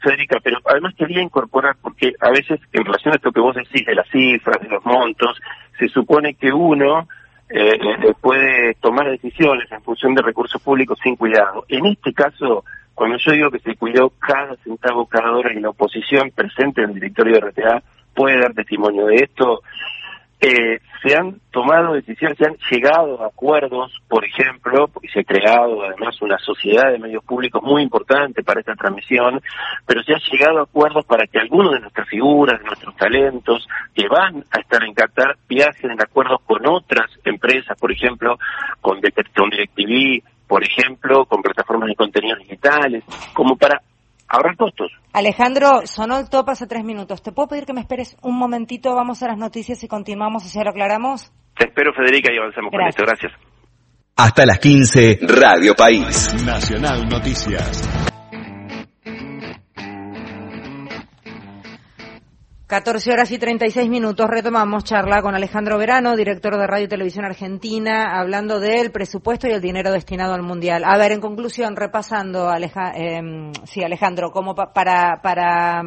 Federica, 0.00 0.38
pero 0.42 0.58
además 0.64 0.94
quería 0.96 1.22
incorporar, 1.22 1.76
porque 1.80 2.12
a 2.20 2.30
veces 2.30 2.60
en 2.72 2.84
relación 2.84 3.12
a 3.12 3.16
esto 3.16 3.32
que 3.32 3.40
vos 3.40 3.56
decís 3.56 3.86
de 3.86 3.94
las 3.94 4.08
cifras, 4.10 4.60
de 4.60 4.68
los 4.68 4.84
montos, 4.84 5.40
se 5.78 5.88
supone 5.88 6.34
que 6.34 6.52
uno 6.52 7.08
eh, 7.54 7.78
eh, 7.78 8.14
puede 8.20 8.74
tomar 8.74 9.10
decisiones 9.10 9.70
en 9.70 9.82
función 9.82 10.14
de 10.14 10.22
recursos 10.22 10.60
públicos 10.62 10.98
sin 11.02 11.16
cuidado. 11.16 11.64
En 11.68 11.84
este 11.84 12.14
caso, 12.14 12.64
cuando 12.94 13.18
yo 13.18 13.32
digo 13.32 13.50
que 13.50 13.58
se 13.58 13.76
cuidó 13.76 14.10
cada 14.18 14.56
centavo, 14.56 15.06
cada 15.06 15.32
hora 15.32 15.52
y 15.52 15.60
la 15.60 15.68
oposición 15.68 16.30
presente 16.30 16.82
en 16.82 16.90
el 16.90 16.94
directorio 16.94 17.34
de 17.34 17.50
RTA 17.50 17.82
puede 18.14 18.40
dar 18.40 18.54
testimonio 18.54 19.06
de 19.06 19.16
esto, 19.16 19.62
eh, 20.44 20.80
se 21.00 21.16
han 21.16 21.40
tomado 21.52 21.94
decisiones, 21.94 22.36
se 22.36 22.46
han 22.46 22.56
llegado 22.68 23.22
a 23.22 23.28
acuerdos, 23.28 23.92
por 24.08 24.24
ejemplo, 24.24 24.88
porque 24.88 25.08
se 25.08 25.20
ha 25.20 25.24
creado 25.24 25.84
además 25.84 26.20
una 26.20 26.36
sociedad 26.38 26.90
de 26.90 26.98
medios 26.98 27.22
públicos 27.22 27.62
muy 27.62 27.80
importante 27.80 28.42
para 28.42 28.58
esta 28.58 28.74
transmisión, 28.74 29.40
pero 29.86 30.02
se 30.02 30.14
han 30.14 30.20
llegado 30.32 30.58
a 30.58 30.62
acuerdos 30.64 31.06
para 31.06 31.28
que 31.28 31.38
algunos 31.38 31.74
de 31.74 31.80
nuestras 31.80 32.08
figuras, 32.08 32.58
de 32.58 32.66
nuestros 32.66 32.96
talentos, 32.96 33.68
que 33.94 34.08
van 34.08 34.44
a 34.50 34.60
estar 34.60 34.82
en 34.82 34.94
Qatar, 34.94 35.36
viajen 35.48 35.92
en 35.92 36.02
acuerdos 36.02 36.40
con 36.44 36.66
otras 36.66 37.08
empresas, 37.24 37.78
por 37.78 37.92
ejemplo, 37.92 38.36
con, 38.80 39.00
con 39.00 39.50
DirecTV, 39.50 40.24
por 40.48 40.64
ejemplo, 40.64 41.24
con 41.26 41.40
plataformas 41.40 41.88
de 41.88 41.94
contenidos 41.94 42.40
digitales, 42.40 43.04
como 43.32 43.56
para 43.56 43.80
ahorrar 44.32 44.56
costos. 44.56 44.90
Alejandro, 45.12 45.82
sonó 45.84 46.18
el 46.18 46.28
top 46.28 46.50
hace 46.50 46.66
tres 46.66 46.84
minutos. 46.84 47.22
¿Te 47.22 47.32
puedo 47.32 47.48
pedir 47.48 47.66
que 47.66 47.74
me 47.74 47.80
esperes 47.80 48.16
un 48.22 48.36
momentito? 48.38 48.94
Vamos 48.94 49.22
a 49.22 49.28
las 49.28 49.38
noticias 49.38 49.82
y 49.84 49.88
continuamos, 49.88 50.44
así 50.44 50.58
lo 50.62 50.70
aclaramos. 50.70 51.32
Te 51.56 51.66
espero, 51.66 51.92
Federica, 51.92 52.32
y 52.32 52.38
avanzamos 52.38 52.70
con 52.70 52.80
esto. 52.88 53.04
Gracias. 53.06 53.32
Hasta 54.16 54.46
las 54.46 54.58
15, 54.58 55.20
Radio 55.22 55.74
País. 55.74 56.44
Nacional 56.44 57.08
Noticias. 57.08 58.21
14 62.72 63.12
horas 63.12 63.30
y 63.30 63.38
36 63.38 63.86
minutos. 63.90 64.26
Retomamos 64.26 64.84
charla 64.84 65.20
con 65.20 65.34
Alejandro 65.34 65.76
Verano, 65.76 66.16
director 66.16 66.56
de 66.56 66.66
Radio 66.66 66.86
y 66.86 66.88
Televisión 66.88 67.26
Argentina, 67.26 68.18
hablando 68.18 68.60
del 68.60 68.90
presupuesto 68.90 69.46
y 69.46 69.50
el 69.50 69.60
dinero 69.60 69.92
destinado 69.92 70.32
al 70.32 70.42
Mundial. 70.42 70.82
A 70.86 70.96
ver, 70.96 71.12
en 71.12 71.20
conclusión, 71.20 71.76
repasando, 71.76 72.48
Aleja, 72.48 72.92
eh, 72.94 73.52
sí, 73.64 73.84
Alejandro, 73.84 74.30
como 74.30 74.54
para, 74.54 75.20
para, 75.22 75.82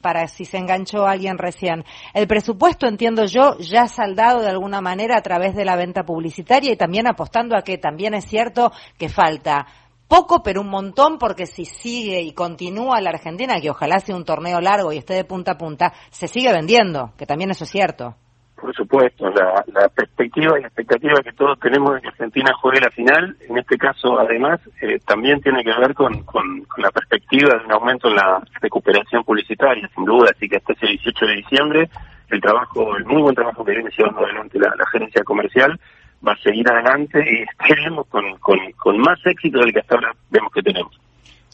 para 0.00 0.26
si 0.26 0.46
se 0.46 0.56
enganchó 0.56 1.06
alguien 1.06 1.36
recién. 1.36 1.84
El 2.14 2.26
presupuesto, 2.26 2.86
entiendo 2.86 3.26
yo, 3.26 3.58
ya 3.58 3.86
saldado 3.86 4.40
de 4.40 4.48
alguna 4.48 4.80
manera 4.80 5.18
a 5.18 5.22
través 5.22 5.54
de 5.54 5.66
la 5.66 5.76
venta 5.76 6.04
publicitaria 6.04 6.72
y 6.72 6.76
también 6.76 7.06
apostando 7.06 7.58
a 7.58 7.62
que 7.62 7.76
también 7.76 8.14
es 8.14 8.24
cierto 8.24 8.72
que 8.96 9.10
falta 9.10 9.66
poco, 10.12 10.42
pero 10.42 10.60
un 10.60 10.68
montón, 10.68 11.16
porque 11.16 11.46
si 11.46 11.64
sigue 11.64 12.20
y 12.20 12.34
continúa 12.34 13.00
la 13.00 13.08
Argentina, 13.08 13.58
que 13.62 13.70
ojalá 13.70 13.98
sea 13.98 14.14
un 14.14 14.26
torneo 14.26 14.60
largo 14.60 14.92
y 14.92 14.98
esté 14.98 15.14
de 15.14 15.24
punta 15.24 15.52
a 15.52 15.56
punta, 15.56 15.94
se 16.10 16.28
sigue 16.28 16.52
vendiendo, 16.52 17.12
que 17.16 17.24
también 17.24 17.50
eso 17.50 17.64
es 17.64 17.70
cierto. 17.70 18.14
por 18.60 18.74
supuesto, 18.74 19.30
la, 19.30 19.88
perspectiva 19.88 20.58
y 20.58 20.60
la 20.60 20.68
expectativa 20.68 21.22
que 21.24 21.32
todos 21.32 21.58
tenemos 21.58 21.94
de 21.94 22.02
que 22.02 22.08
Argentina 22.08 22.52
juegue 22.60 22.80
la 22.80 22.90
final, 22.90 23.36
en 23.48 23.56
este 23.56 23.78
caso 23.78 24.18
además, 24.20 24.60
eh, 24.82 24.98
también 25.06 25.40
tiene 25.40 25.64
que 25.64 25.72
ver 25.80 25.94
con, 25.94 26.22
con, 26.24 26.66
la 26.76 26.90
perspectiva 26.90 27.58
de 27.58 27.64
un 27.64 27.72
aumento 27.72 28.08
en 28.08 28.16
la 28.16 28.42
recuperación 28.60 29.24
publicitaria, 29.24 29.88
sin 29.94 30.04
duda, 30.04 30.30
así 30.36 30.46
que 30.46 30.56
hasta 30.56 30.74
ese 30.74 30.88
18 30.88 31.26
de 31.26 31.36
diciembre 31.36 31.90
el 32.32 32.40
trabajo, 32.40 32.96
el 32.96 33.04
muy 33.04 33.22
buen 33.22 33.34
trabajo 33.34 33.64
que 33.64 33.72
viene 33.72 33.90
llevando 33.96 34.24
adelante 34.24 34.58
la, 34.58 34.72
gerencia 34.90 35.22
comercial 35.22 35.78
va 36.26 36.32
a 36.32 36.38
seguir 36.38 36.68
adelante 36.68 37.18
y 37.18 37.42
esperemos 37.42 38.06
con, 38.08 38.24
con, 38.38 38.58
con 38.76 38.98
más 38.98 39.18
éxito 39.24 39.58
del 39.58 39.72
que 39.72 39.80
hasta 39.80 39.96
ahora 39.96 40.14
vemos 40.30 40.52
que 40.52 40.62
tenemos. 40.62 40.98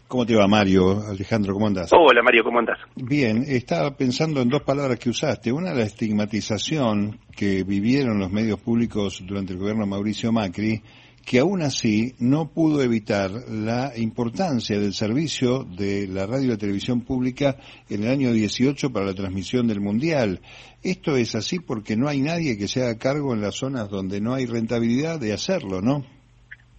¿Cómo 0.08 0.24
te 0.24 0.34
va, 0.34 0.48
Mario? 0.48 1.02
Alejandro, 1.06 1.52
¿cómo 1.52 1.66
andas? 1.66 1.90
Hola, 1.92 2.22
Mario, 2.22 2.42
¿cómo 2.42 2.58
andas? 2.60 2.78
Bien, 2.96 3.44
estaba 3.46 3.94
pensando 3.94 4.40
en 4.40 4.48
dos 4.48 4.62
palabras 4.62 4.98
que 4.98 5.10
usaste. 5.10 5.52
Una, 5.52 5.74
la 5.74 5.82
estigmatización 5.82 7.18
que 7.36 7.62
vivieron 7.62 8.18
los 8.18 8.32
medios 8.32 8.58
públicos 8.58 9.22
durante 9.26 9.52
el 9.52 9.58
gobierno 9.58 9.84
de 9.84 9.90
Mauricio 9.90 10.32
Macri, 10.32 10.82
que 11.28 11.40
aún 11.40 11.60
así 11.60 12.14
no 12.20 12.48
pudo 12.54 12.82
evitar 12.82 13.30
la 13.50 13.92
importancia 13.98 14.78
del 14.78 14.94
servicio 14.94 15.62
de 15.64 16.08
la 16.08 16.26
radio 16.26 16.46
y 16.46 16.48
la 16.52 16.56
televisión 16.56 17.02
pública 17.02 17.56
en 17.90 18.04
el 18.04 18.10
año 18.10 18.32
18 18.32 18.90
para 18.90 19.04
la 19.04 19.12
transmisión 19.12 19.66
del 19.66 19.80
Mundial. 19.80 20.40
Esto 20.82 21.18
es 21.18 21.34
así 21.34 21.58
porque 21.58 21.96
no 21.98 22.08
hay 22.08 22.22
nadie 22.22 22.56
que 22.56 22.66
se 22.66 22.82
haga 22.82 22.96
cargo 22.98 23.34
en 23.34 23.42
las 23.42 23.56
zonas 23.56 23.90
donde 23.90 24.22
no 24.22 24.32
hay 24.32 24.46
rentabilidad 24.46 25.20
de 25.20 25.34
hacerlo, 25.34 25.82
¿no? 25.82 26.02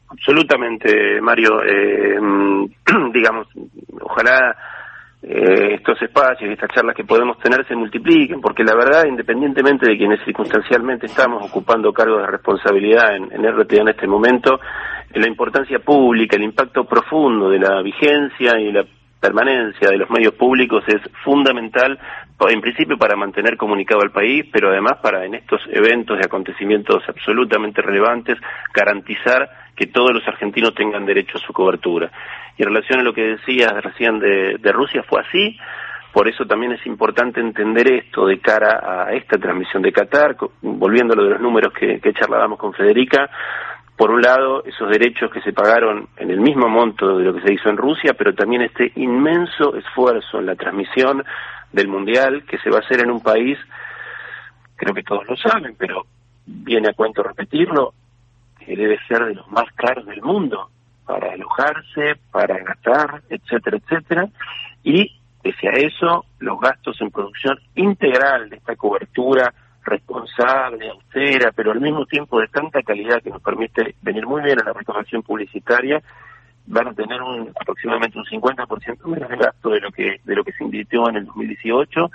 Absolutamente, 0.08 1.22
Mario. 1.22 1.62
Eh, 1.62 2.18
digamos, 3.13 3.48
ojalá 4.01 4.58
eh, 5.21 5.75
estos 5.75 6.01
espacios 6.01 6.49
y 6.49 6.53
estas 6.53 6.69
charlas 6.73 6.95
que 6.95 7.03
podemos 7.03 7.38
tener 7.39 7.67
se 7.67 7.75
multipliquen, 7.75 8.39
porque 8.39 8.63
la 8.63 8.75
verdad, 8.75 9.05
independientemente 9.05 9.89
de 9.89 9.97
quienes 9.97 10.23
circunstancialmente 10.23 11.07
estamos 11.07 11.45
ocupando 11.45 11.91
cargos 11.91 12.21
de 12.21 12.27
responsabilidad 12.27 13.15
en, 13.15 13.31
en 13.31 13.51
RTA 13.51 13.81
en 13.81 13.89
este 13.89 14.07
momento, 14.07 14.59
la 15.13 15.27
importancia 15.27 15.79
pública, 15.79 16.38
el 16.38 16.43
impacto 16.43 16.85
profundo 16.85 17.49
de 17.49 17.59
la 17.59 17.81
vigencia 17.81 18.59
y 18.59 18.71
la 18.71 18.85
permanencia 19.19 19.89
de 19.89 19.97
los 19.97 20.09
medios 20.09 20.33
públicos 20.33 20.83
es 20.88 21.01
fundamental, 21.23 21.99
en 22.47 22.61
principio 22.61 22.97
para 22.97 23.17
mantener 23.17 23.57
comunicado 23.57 24.01
al 24.01 24.11
país, 24.11 24.45
pero 24.51 24.69
además 24.69 24.97
para 25.01 25.25
en 25.25 25.35
estos 25.35 25.61
eventos 25.71 26.17
y 26.19 26.25
acontecimientos 26.25 27.03
absolutamente 27.07 27.81
relevantes 27.81 28.38
garantizar 28.73 29.49
que 29.75 29.88
todos 29.88 30.13
los 30.13 30.27
argentinos 30.27 30.73
tengan 30.73 31.05
derecho 31.05 31.38
a 31.38 31.41
su 31.41 31.53
cobertura. 31.53 32.11
Y 32.57 32.63
en 32.63 32.69
relación 32.69 32.99
a 32.99 33.03
lo 33.03 33.13
que 33.13 33.35
decías 33.38 33.71
recién 33.81 34.19
de, 34.19 34.71
Rusia, 34.71 35.03
fue 35.03 35.21
así, 35.21 35.57
por 36.13 36.27
eso 36.27 36.45
también 36.45 36.73
es 36.73 36.85
importante 36.85 37.39
entender 37.39 37.91
esto 37.91 38.25
de 38.25 38.39
cara 38.39 39.05
a 39.05 39.13
esta 39.13 39.38
transmisión 39.38 39.81
de 39.81 39.91
Qatar, 39.91 40.35
volviendo 40.61 41.13
a 41.13 41.17
lo 41.17 41.23
de 41.23 41.29
los 41.31 41.41
números 41.41 41.73
que, 41.73 41.99
que 41.99 42.13
charlábamos 42.13 42.57
con 42.57 42.73
Federica, 42.73 43.29
por 44.00 44.12
un 44.12 44.22
lado, 44.22 44.63
esos 44.63 44.89
derechos 44.89 45.29
que 45.29 45.41
se 45.41 45.51
pagaron 45.51 46.08
en 46.15 46.32
el 46.32 46.39
mismo 46.39 46.70
monto 46.70 47.18
de 47.18 47.25
lo 47.25 47.34
que 47.34 47.41
se 47.41 47.53
hizo 47.53 47.68
en 47.68 47.75
Rusia, 47.75 48.13
pero 48.13 48.34
también 48.34 48.62
este 48.62 48.94
inmenso 48.96 49.75
esfuerzo 49.75 50.39
en 50.39 50.46
la 50.46 50.56
transmisión 50.56 51.22
del 51.74 51.89
Mundial 51.89 52.46
que 52.46 52.58
se 52.60 52.70
va 52.70 52.77
a 52.77 52.79
hacer 52.79 53.01
en 53.01 53.12
un 53.12 53.20
país, 53.20 53.58
creo 54.77 54.94
que 54.94 55.03
todos 55.03 55.27
lo 55.27 55.36
saben, 55.36 55.75
pero 55.77 56.06
viene 56.46 56.88
a 56.88 56.94
cuento 56.94 57.24
repetirlo, 57.24 57.94
que 58.58 58.74
debe 58.74 58.98
ser 59.06 59.25
de 59.25 59.36
los 59.36 59.51
más 59.51 59.70
caros 59.75 60.06
del 60.06 60.22
mundo 60.22 60.70
para 61.06 61.34
alojarse, 61.34 62.15
para 62.32 62.58
gastar, 62.58 63.22
etcétera, 63.29 63.79
etcétera, 63.84 64.29
y 64.82 65.20
pese 65.44 65.68
a 65.68 65.74
eso, 65.74 66.24
los 66.39 66.58
gastos 66.62 67.01
en 67.01 67.12
producción 67.12 67.60
integral 67.75 68.50
de 68.50 68.56
esta 68.56 68.77
cobertura 68.77 69.53
responsable, 69.83 70.89
austera, 70.89 71.51
pero 71.55 71.71
al 71.71 71.81
mismo 71.81 72.05
tiempo 72.05 72.39
de 72.39 72.48
tanta 72.48 72.81
calidad 72.81 73.21
que 73.21 73.29
nos 73.29 73.41
permite 73.41 73.95
venir 74.01 74.25
muy 74.25 74.41
bien 74.41 74.59
a 74.62 74.65
la 74.65 74.74
recaudación 74.74 75.24
publicitaria, 75.24 76.01
van 76.67 76.88
a 76.88 76.93
tener 76.93 77.21
un, 77.21 77.51
aproximadamente 77.59 78.17
un 78.17 78.25
50% 78.25 79.05
menos 79.05 79.29
de 79.29 79.38
gasto 79.38 79.69
de 79.69 79.79
lo 79.79 79.91
que 79.91 80.21
de 80.24 80.36
lo 80.36 80.43
que 80.43 80.51
se 80.53 80.63
invirtió 80.63 81.09
en 81.09 81.17
el 81.17 81.25
2018 81.25 82.12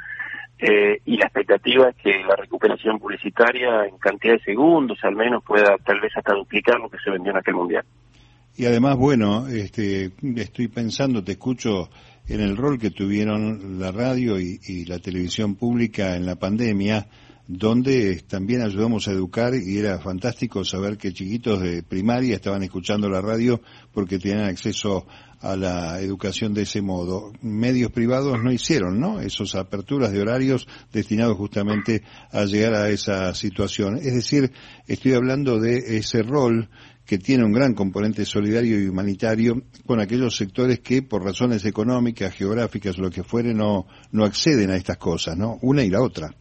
eh, 0.58 1.00
y 1.04 1.16
la 1.16 1.26
expectativa 1.26 1.88
es 1.88 1.96
que 1.96 2.22
la 2.22 2.36
recuperación 2.36 2.98
publicitaria 3.00 3.84
en 3.86 3.98
cantidad 3.98 4.34
de 4.34 4.44
segundos 4.44 4.98
al 5.02 5.16
menos 5.16 5.42
pueda 5.42 5.76
tal 5.84 6.00
vez 6.00 6.12
hasta 6.16 6.34
duplicar 6.34 6.78
lo 6.78 6.88
que 6.88 6.98
se 7.04 7.10
vendió 7.10 7.32
en 7.32 7.38
aquel 7.38 7.54
mundial. 7.54 7.84
Y 8.56 8.66
además, 8.66 8.96
bueno, 8.96 9.48
este, 9.48 10.12
estoy 10.36 10.68
pensando, 10.68 11.24
te 11.24 11.32
escucho 11.32 11.90
en 12.28 12.40
el 12.40 12.56
rol 12.56 12.78
que 12.78 12.90
tuvieron 12.90 13.80
la 13.80 13.90
radio 13.90 14.38
y 14.38 14.84
la 14.84 15.00
televisión 15.00 15.56
pública 15.56 16.14
en 16.14 16.24
la 16.24 16.36
pandemia, 16.36 17.08
donde 17.46 18.22
también 18.26 18.62
ayudamos 18.62 19.06
a 19.06 19.12
educar 19.12 19.54
y 19.54 19.78
era 19.78 19.98
fantástico 19.98 20.64
saber 20.64 20.96
que 20.96 21.12
chiquitos 21.12 21.60
de 21.60 21.82
primaria 21.82 22.36
estaban 22.36 22.62
escuchando 22.62 23.08
la 23.08 23.20
radio 23.20 23.60
porque 23.92 24.18
tenían 24.18 24.46
acceso 24.46 25.06
a 25.40 25.56
la 25.56 26.00
educación 26.00 26.54
de 26.54 26.62
ese 26.62 26.80
modo. 26.80 27.32
Medios 27.42 27.92
privados 27.92 28.42
no 28.42 28.50
hicieron, 28.50 28.98
¿no? 28.98 29.20
Esas 29.20 29.54
aperturas 29.56 30.10
de 30.10 30.22
horarios 30.22 30.66
destinados 30.90 31.36
justamente 31.36 32.02
a 32.32 32.46
llegar 32.46 32.74
a 32.74 32.88
esa 32.88 33.34
situación. 33.34 33.96
Es 33.96 34.14
decir, 34.14 34.50
estoy 34.86 35.12
hablando 35.12 35.60
de 35.60 35.98
ese 35.98 36.22
rol 36.22 36.70
que 37.04 37.18
tiene 37.18 37.44
un 37.44 37.52
gran 37.52 37.74
componente 37.74 38.24
solidario 38.24 38.80
y 38.80 38.88
humanitario 38.88 39.64
con 39.84 40.00
aquellos 40.00 40.34
sectores 40.34 40.80
que 40.80 41.02
por 41.02 41.22
razones 41.22 41.66
económicas, 41.66 42.34
geográficas 42.34 42.96
lo 42.96 43.10
que 43.10 43.22
fuere 43.22 43.52
no, 43.52 43.86
no 44.12 44.24
acceden 44.24 44.70
a 44.70 44.76
estas 44.76 44.96
cosas, 44.96 45.36
¿no? 45.36 45.58
Una 45.60 45.84
y 45.84 45.90
la 45.90 46.00
otra. 46.00 46.34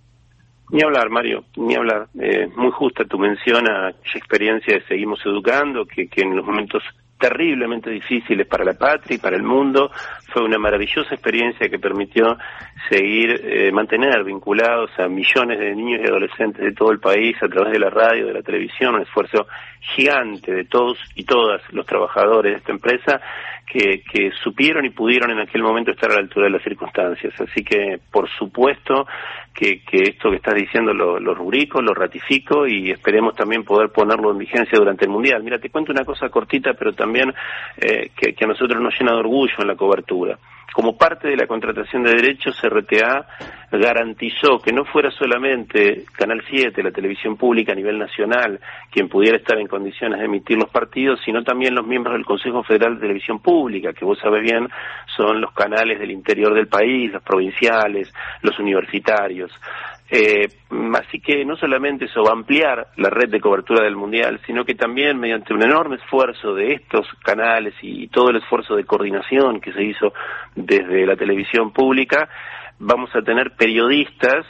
Ni 0.73 0.81
hablar, 0.81 1.11
Mario, 1.11 1.45
ni 1.55 1.75
hablar. 1.75 2.07
Eh, 2.19 2.47
muy 2.55 2.71
justa 2.71 3.05
tu 3.05 3.19
mención 3.19 3.69
a 3.69 3.89
esa 3.89 4.17
experiencia 4.17 4.73
de 4.73 4.83
Seguimos 4.87 5.23
Educando, 5.23 5.85
que, 5.85 6.07
que 6.07 6.23
en 6.23 6.35
los 6.35 6.43
momentos 6.43 6.81
terriblemente 7.19 7.91
difíciles 7.91 8.47
para 8.47 8.65
la 8.65 8.73
patria 8.73 9.15
y 9.15 9.19
para 9.19 9.35
el 9.35 9.43
mundo. 9.43 9.91
Fue 10.33 10.43
una 10.43 10.57
maravillosa 10.57 11.13
experiencia 11.13 11.69
que 11.69 11.77
permitió 11.77 12.37
seguir, 12.89 13.39
eh, 13.43 13.71
mantener 13.71 14.23
vinculados 14.23 14.89
a 14.97 15.07
millones 15.07 15.59
de 15.59 15.75
niños 15.75 16.01
y 16.03 16.07
adolescentes 16.07 16.59
de 16.59 16.73
todo 16.73 16.91
el 16.91 16.99
país 16.99 17.37
a 17.41 17.47
través 17.47 17.71
de 17.71 17.79
la 17.79 17.91
radio, 17.91 18.25
de 18.25 18.33
la 18.33 18.41
televisión, 18.41 18.95
un 18.95 19.01
esfuerzo 19.01 19.45
gigante 19.95 20.51
de 20.51 20.63
todos 20.65 20.97
y 21.15 21.23
todas 21.23 21.61
los 21.71 21.85
trabajadores 21.85 22.53
de 22.53 22.57
esta 22.57 22.71
empresa 22.71 23.21
que, 23.65 24.01
que 24.01 24.31
supieron 24.43 24.85
y 24.85 24.89
pudieron 24.89 25.31
en 25.31 25.39
aquel 25.39 25.61
momento 25.61 25.91
estar 25.91 26.11
a 26.11 26.15
la 26.15 26.21
altura 26.21 26.45
de 26.45 26.51
las 26.51 26.63
circunstancias. 26.63 27.33
Así 27.39 27.63
que, 27.63 27.99
por 28.11 28.29
supuesto, 28.29 29.05
que, 29.53 29.81
que 29.83 30.03
esto 30.09 30.29
que 30.29 30.37
estás 30.37 30.55
diciendo 30.55 30.93
lo, 30.93 31.33
rubrico, 31.33 31.81
lo 31.81 31.93
ratifico 31.93 32.67
y 32.67 32.91
esperemos 32.91 33.35
también 33.35 33.63
poder 33.63 33.89
ponerlo 33.89 34.31
en 34.31 34.37
vigencia 34.37 34.77
durante 34.77 35.05
el 35.05 35.11
Mundial. 35.11 35.43
Mira, 35.43 35.59
te 35.59 35.69
cuento 35.69 35.91
una 35.91 36.05
cosa 36.05 36.29
cortita, 36.29 36.73
pero 36.73 36.93
también 36.93 37.33
eh, 37.77 38.11
que 38.15 38.35
a 38.43 38.47
nosotros 38.47 38.81
nos 38.81 38.97
llena 38.97 39.13
de 39.13 39.19
orgullo 39.19 39.55
en 39.59 39.67
la 39.67 39.75
cobertura. 39.75 40.22
Como 40.73 40.97
parte 40.97 41.27
de 41.27 41.37
la 41.37 41.45
contratación 41.45 42.01
de 42.01 42.15
derechos, 42.15 42.59
RTA 42.63 43.27
garantizó 43.71 44.57
que 44.57 44.73
no 44.73 44.85
fuera 44.85 45.11
solamente 45.11 46.03
Canal 46.17 46.43
7, 46.49 46.81
la 46.81 46.91
televisión 46.91 47.37
pública 47.37 47.73
a 47.73 47.75
nivel 47.75 47.99
nacional, 47.99 48.59
quien 48.91 49.07
pudiera 49.07 49.37
estar 49.37 49.59
en 49.59 49.67
condiciones 49.67 50.17
de 50.17 50.25
emitir 50.25 50.57
los 50.57 50.71
partidos, 50.71 51.19
sino 51.23 51.43
también 51.43 51.75
los 51.75 51.85
miembros 51.85 52.15
del 52.15 52.25
Consejo 52.25 52.63
Federal 52.63 52.95
de 52.95 53.01
Televisión 53.01 53.39
Pública, 53.39 53.93
que 53.93 54.03
vos 54.03 54.17
sabés 54.17 54.41
bien 54.41 54.67
son 55.15 55.41
los 55.41 55.53
canales 55.53 55.99
del 55.99 56.09
interior 56.09 56.55
del 56.55 56.67
país, 56.67 57.11
los 57.11 57.21
provinciales, 57.21 58.11
los 58.41 58.57
universitarios. 58.57 59.51
Eh, 60.15 60.47
así 60.93 61.19
que 61.19 61.43
no 61.43 61.55
solamente 61.55 62.05
eso 62.05 62.21
va 62.21 62.29
a 62.29 62.33
ampliar 62.33 62.89
la 62.97 63.09
red 63.09 63.29
de 63.29 63.41
cobertura 63.41 63.83
del 63.83 63.95
Mundial, 63.95 64.39
sino 64.45 64.63
que 64.63 64.75
también 64.75 65.19
mediante 65.19 65.55
un 65.55 65.63
enorme 65.63 65.95
esfuerzo 65.95 66.53
de 66.53 66.73
estos 66.73 67.07
canales 67.23 67.73
y 67.81 68.09
todo 68.09 68.29
el 68.29 68.35
esfuerzo 68.35 68.75
de 68.75 68.85
coordinación 68.85 69.59
que 69.59 69.73
se 69.73 69.83
hizo 69.83 70.13
desde 70.53 71.07
la 71.07 71.15
televisión 71.15 71.73
pública, 71.73 72.29
vamos 72.77 73.09
a 73.15 73.23
tener 73.23 73.55
periodistas 73.57 74.45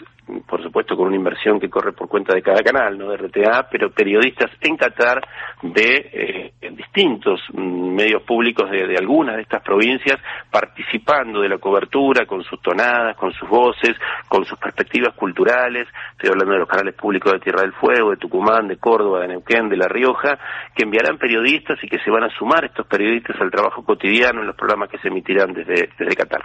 por 0.47 0.63
supuesto 0.63 0.95
con 0.95 1.07
una 1.07 1.15
inversión 1.15 1.59
que 1.59 1.69
corre 1.69 1.91
por 1.91 2.07
cuenta 2.07 2.33
de 2.33 2.41
cada 2.41 2.61
canal, 2.61 2.97
no 2.97 3.09
de 3.09 3.17
RTA, 3.17 3.67
pero 3.69 3.91
periodistas 3.91 4.51
en 4.61 4.77
Qatar 4.77 5.21
de 5.61 6.53
eh, 6.61 6.71
distintos 6.71 7.41
mm, 7.51 7.93
medios 7.93 8.23
públicos 8.23 8.69
de, 8.69 8.95
algunas 8.97 9.35
de 9.35 9.41
estas 9.41 9.61
provincias 9.61 10.19
participando 10.49 11.41
de 11.41 11.49
la 11.49 11.57
cobertura 11.57 12.25
con 12.25 12.43
sus 12.43 12.61
tonadas, 12.61 13.15
con 13.17 13.33
sus 13.33 13.49
voces, 13.49 13.95
con 14.27 14.45
sus 14.45 14.57
perspectivas 14.57 15.13
culturales. 15.15 15.87
Estoy 16.11 16.29
hablando 16.29 16.53
de 16.53 16.59
los 16.59 16.69
canales 16.69 16.95
públicos 16.95 17.31
de 17.33 17.39
Tierra 17.39 17.61
del 17.61 17.73
Fuego, 17.73 18.11
de 18.11 18.17
Tucumán, 18.17 18.67
de 18.67 18.77
Córdoba, 18.77 19.21
de 19.21 19.29
Neuquén, 19.29 19.69
de 19.69 19.77
La 19.77 19.87
Rioja, 19.87 20.37
que 20.75 20.83
enviarán 20.83 21.17
periodistas 21.17 21.77
y 21.83 21.87
que 21.87 21.99
se 21.99 22.09
van 22.09 22.23
a 22.23 22.29
sumar 22.37 22.65
estos 22.65 22.87
periodistas 22.87 23.35
al 23.41 23.51
trabajo 23.51 23.83
cotidiano 23.83 24.41
en 24.41 24.47
los 24.47 24.55
programas 24.55 24.89
que 24.89 24.97
se 24.99 25.09
emitirán 25.09 25.53
desde, 25.53 25.89
desde 25.97 26.15
Qatar. 26.15 26.41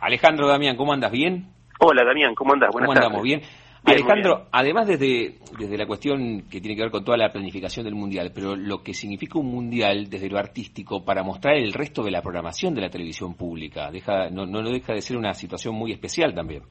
Alejandro 0.00 0.46
Damián, 0.46 0.76
¿cómo 0.76 0.92
andas? 0.92 1.10
¿Bien? 1.10 1.57
Hola, 1.78 2.04
Damián, 2.04 2.34
¿cómo 2.34 2.54
andas? 2.54 2.70
Buenas 2.72 2.88
¿Cómo 2.88 2.98
andamos? 2.98 3.22
¿Bien? 3.22 3.40
Alejandro, 3.84 4.48
además 4.52 4.86
desde, 4.86 5.36
desde 5.58 5.78
la 5.78 5.86
cuestión 5.86 6.42
que 6.50 6.60
tiene 6.60 6.76
que 6.76 6.82
ver 6.82 6.90
con 6.90 7.04
toda 7.04 7.16
la 7.16 7.30
planificación 7.30 7.84
del 7.84 7.94
Mundial, 7.94 8.32
pero 8.34 8.56
lo 8.56 8.82
que 8.82 8.92
significa 8.92 9.38
un 9.38 9.46
Mundial 9.50 10.10
desde 10.10 10.28
lo 10.28 10.38
artístico 10.38 11.04
para 11.04 11.22
mostrar 11.22 11.56
el 11.56 11.72
resto 11.72 12.02
de 12.02 12.10
la 12.10 12.20
programación 12.20 12.74
de 12.74 12.82
la 12.82 12.90
televisión 12.90 13.34
pública, 13.34 13.90
deja, 13.90 14.28
no, 14.30 14.46
no 14.46 14.62
deja 14.62 14.92
de 14.92 15.00
ser 15.00 15.16
una 15.16 15.32
situación 15.32 15.74
muy 15.74 15.92
especial 15.92 16.34
también. 16.34 16.62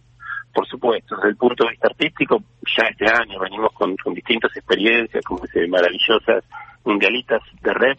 por 0.54 0.68
supuesto, 0.68 1.16
desde 1.16 1.30
el 1.30 1.38
punto 1.38 1.64
de 1.64 1.72
vista 1.72 1.88
artístico, 1.88 2.38
ya 2.78 2.88
este 2.88 3.06
año 3.06 3.40
venimos 3.40 3.72
con, 3.74 3.96
distintas 4.14 4.56
experiencias, 4.56 5.24
como 5.24 5.46
ese 5.46 5.68
maravillosas 5.68 6.44
mundialistas 6.84 7.42
de 7.62 7.74
red, 7.74 7.98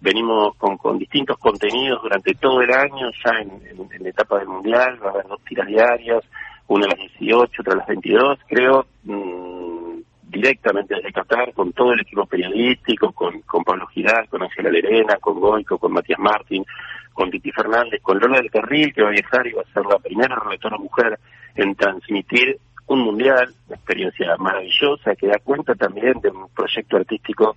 venimos 0.00 0.54
con, 0.56 0.76
con 0.76 0.98
distintos 0.98 1.38
contenidos 1.38 2.02
durante 2.02 2.34
todo 2.34 2.60
el 2.60 2.72
año, 2.72 3.10
ya 3.24 3.32
en, 3.40 3.50
en, 3.66 4.02
la 4.02 4.08
etapa 4.08 4.38
del 4.38 4.48
mundial, 4.48 4.98
va 5.02 5.08
a 5.08 5.10
haber 5.12 5.26
dos 5.26 5.42
tiras 5.44 5.66
diarias, 5.66 6.24
una 6.70 6.86
a 6.86 6.90
las 6.90 6.98
18, 7.18 7.62
otra 7.62 7.74
a 7.74 7.76
las 7.78 7.86
22, 7.88 8.38
creo, 8.46 8.86
mmm, 9.02 10.00
directamente 10.22 10.94
desde 10.94 11.12
Qatar, 11.12 11.52
con 11.52 11.72
todo 11.72 11.92
el 11.92 12.00
equipo 12.00 12.24
periodístico, 12.26 13.10
con, 13.10 13.40
con 13.42 13.64
Pablo 13.64 13.88
Giral, 13.88 14.28
con 14.28 14.44
Ángela 14.44 14.70
Lerena, 14.70 15.16
con 15.20 15.40
Goico, 15.40 15.78
con 15.78 15.92
Matías 15.92 16.20
Martín, 16.20 16.64
con 17.12 17.28
Titi 17.28 17.50
Fernández, 17.50 18.00
con 18.00 18.20
Lola 18.20 18.36
del 18.36 18.52
Carril, 18.52 18.94
que 18.94 19.02
va 19.02 19.08
a 19.08 19.12
viajar 19.12 19.46
y 19.48 19.52
va 19.52 19.62
a 19.62 19.72
ser 19.72 19.84
la 19.84 19.98
primera 19.98 20.36
relatora 20.36 20.78
mujer 20.78 21.18
en 21.56 21.74
transmitir 21.74 22.60
un 22.86 23.00
mundial, 23.00 23.52
una 23.66 23.76
experiencia 23.76 24.36
maravillosa 24.38 25.16
que 25.16 25.26
da 25.26 25.40
cuenta 25.42 25.74
también 25.74 26.20
de 26.20 26.30
un 26.30 26.48
proyecto 26.50 26.98
artístico 26.98 27.56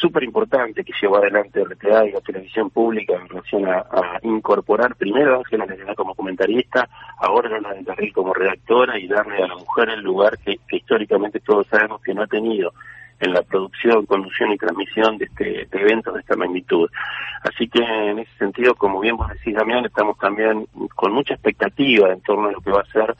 súper 0.00 0.22
importante 0.24 0.84
que 0.84 0.92
llevó 1.00 1.16
adelante 1.16 1.64
RTA 1.64 2.06
y 2.06 2.12
la 2.12 2.20
televisión 2.20 2.70
pública 2.70 3.14
en 3.14 3.28
relación 3.28 3.66
a, 3.66 3.84
incorporar 4.22 4.94
primero 4.96 5.34
a 5.34 5.38
Ángela 5.38 5.66
Lerena 5.66 5.94
como 5.94 6.14
comentarista, 6.14 6.88
ahora 7.18 7.48
Lola 7.48 7.74
del 7.74 7.84
Carril 7.84 8.12
como 8.12 8.34
redactora 8.34 8.98
y 8.98 9.06
darle 9.06 9.42
a 9.42 9.48
la 9.48 9.56
mujer 9.56 9.90
el 9.90 10.00
lugar 10.00 10.38
que, 10.38 10.58
históricamente 10.70 11.40
todos 11.40 11.66
sabemos 11.68 12.00
que 12.02 12.14
no 12.14 12.22
ha 12.22 12.26
tenido 12.26 12.72
en 13.20 13.32
la 13.32 13.42
producción, 13.42 14.06
conducción 14.06 14.52
y 14.52 14.58
transmisión 14.58 15.18
de 15.18 15.24
este 15.24 15.44
de 15.44 15.80
eventos 15.80 16.14
de 16.14 16.20
esta 16.20 16.36
magnitud. 16.36 16.88
Así 17.42 17.68
que 17.68 17.82
en 17.82 18.20
ese 18.20 18.30
sentido, 18.38 18.76
como 18.76 19.00
bien 19.00 19.16
vos 19.16 19.28
decís, 19.28 19.54
Damián, 19.54 19.84
estamos 19.84 20.16
también 20.18 20.66
con 20.94 21.12
mucha 21.12 21.34
expectativa 21.34 22.12
en 22.12 22.20
torno 22.20 22.48
a 22.48 22.52
lo 22.52 22.60
que 22.60 22.70
va 22.70 22.82
a 22.82 22.92
ser 22.92 23.16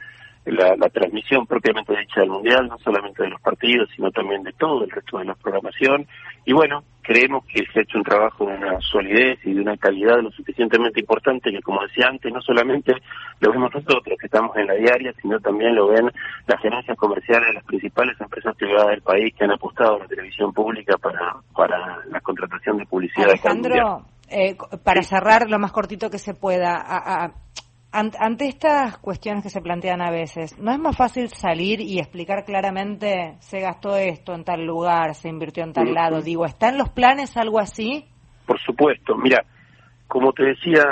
la, 0.52 0.76
la, 0.76 0.88
transmisión 0.88 1.46
propiamente 1.46 1.96
dicha 1.96 2.20
del 2.20 2.30
Mundial, 2.30 2.68
no 2.68 2.78
solamente 2.78 3.22
de 3.22 3.30
los 3.30 3.40
partidos, 3.40 3.88
sino 3.94 4.10
también 4.10 4.42
de 4.42 4.52
todo 4.52 4.84
el 4.84 4.90
resto 4.90 5.18
de 5.18 5.24
la 5.24 5.34
programación. 5.34 6.06
Y 6.44 6.52
bueno, 6.52 6.82
creemos 7.02 7.44
que 7.46 7.64
se 7.72 7.78
ha 7.78 7.82
hecho 7.82 7.96
un 7.96 8.04
trabajo 8.04 8.46
de 8.46 8.54
una 8.54 8.78
solidez 8.80 9.38
y 9.44 9.54
de 9.54 9.60
una 9.62 9.76
calidad 9.76 10.20
lo 10.20 10.30
suficientemente 10.30 11.00
importante 11.00 11.50
que, 11.50 11.62
como 11.62 11.82
decía 11.82 12.06
antes, 12.08 12.32
no 12.32 12.42
solamente 12.42 12.92
lo 13.40 13.50
vemos 13.50 13.72
nosotros 13.74 14.02
que 14.18 14.26
estamos 14.26 14.56
en 14.56 14.66
la 14.66 14.74
diaria, 14.74 15.14
sino 15.22 15.40
también 15.40 15.74
lo 15.74 15.88
ven 15.88 16.10
las 16.46 16.60
gerencias 16.60 16.96
comerciales 16.98 17.48
de 17.48 17.54
las 17.54 17.64
principales 17.64 18.20
empresas 18.20 18.54
privadas 18.56 18.88
del 18.88 19.02
país 19.02 19.34
que 19.34 19.44
han 19.44 19.52
apostado 19.52 19.96
a 19.96 19.98
la 20.00 20.06
televisión 20.06 20.52
pública 20.52 20.98
para, 20.98 21.36
para 21.54 22.04
la 22.06 22.20
contratación 22.20 22.76
de 22.76 22.84
publicidad. 22.86 23.30
Alejandro, 23.30 24.04
eh, 24.30 24.56
para 24.84 25.02
cerrar 25.02 25.48
lo 25.48 25.58
más 25.58 25.72
cortito 25.72 26.10
que 26.10 26.18
se 26.18 26.34
pueda, 26.34 26.76
a 26.76 27.32
ante 27.90 28.46
estas 28.46 28.98
cuestiones 28.98 29.42
que 29.42 29.50
se 29.50 29.60
plantean 29.60 30.02
a 30.02 30.10
veces, 30.10 30.58
¿no 30.58 30.72
es 30.72 30.78
más 30.78 30.96
fácil 30.96 31.28
salir 31.28 31.80
y 31.80 31.98
explicar 31.98 32.44
claramente 32.44 33.36
se 33.40 33.60
gastó 33.60 33.96
esto 33.96 34.34
en 34.34 34.44
tal 34.44 34.64
lugar, 34.64 35.14
se 35.14 35.28
invirtió 35.28 35.64
en 35.64 35.72
tal 35.72 35.94
lado? 35.94 36.20
Digo, 36.20 36.44
¿está 36.44 36.68
en 36.68 36.78
los 36.78 36.90
planes 36.90 37.36
algo 37.36 37.58
así? 37.58 38.04
Por 38.46 38.60
supuesto, 38.60 39.16
mira, 39.16 39.44
como 40.06 40.32
te 40.32 40.44
decía 40.44 40.82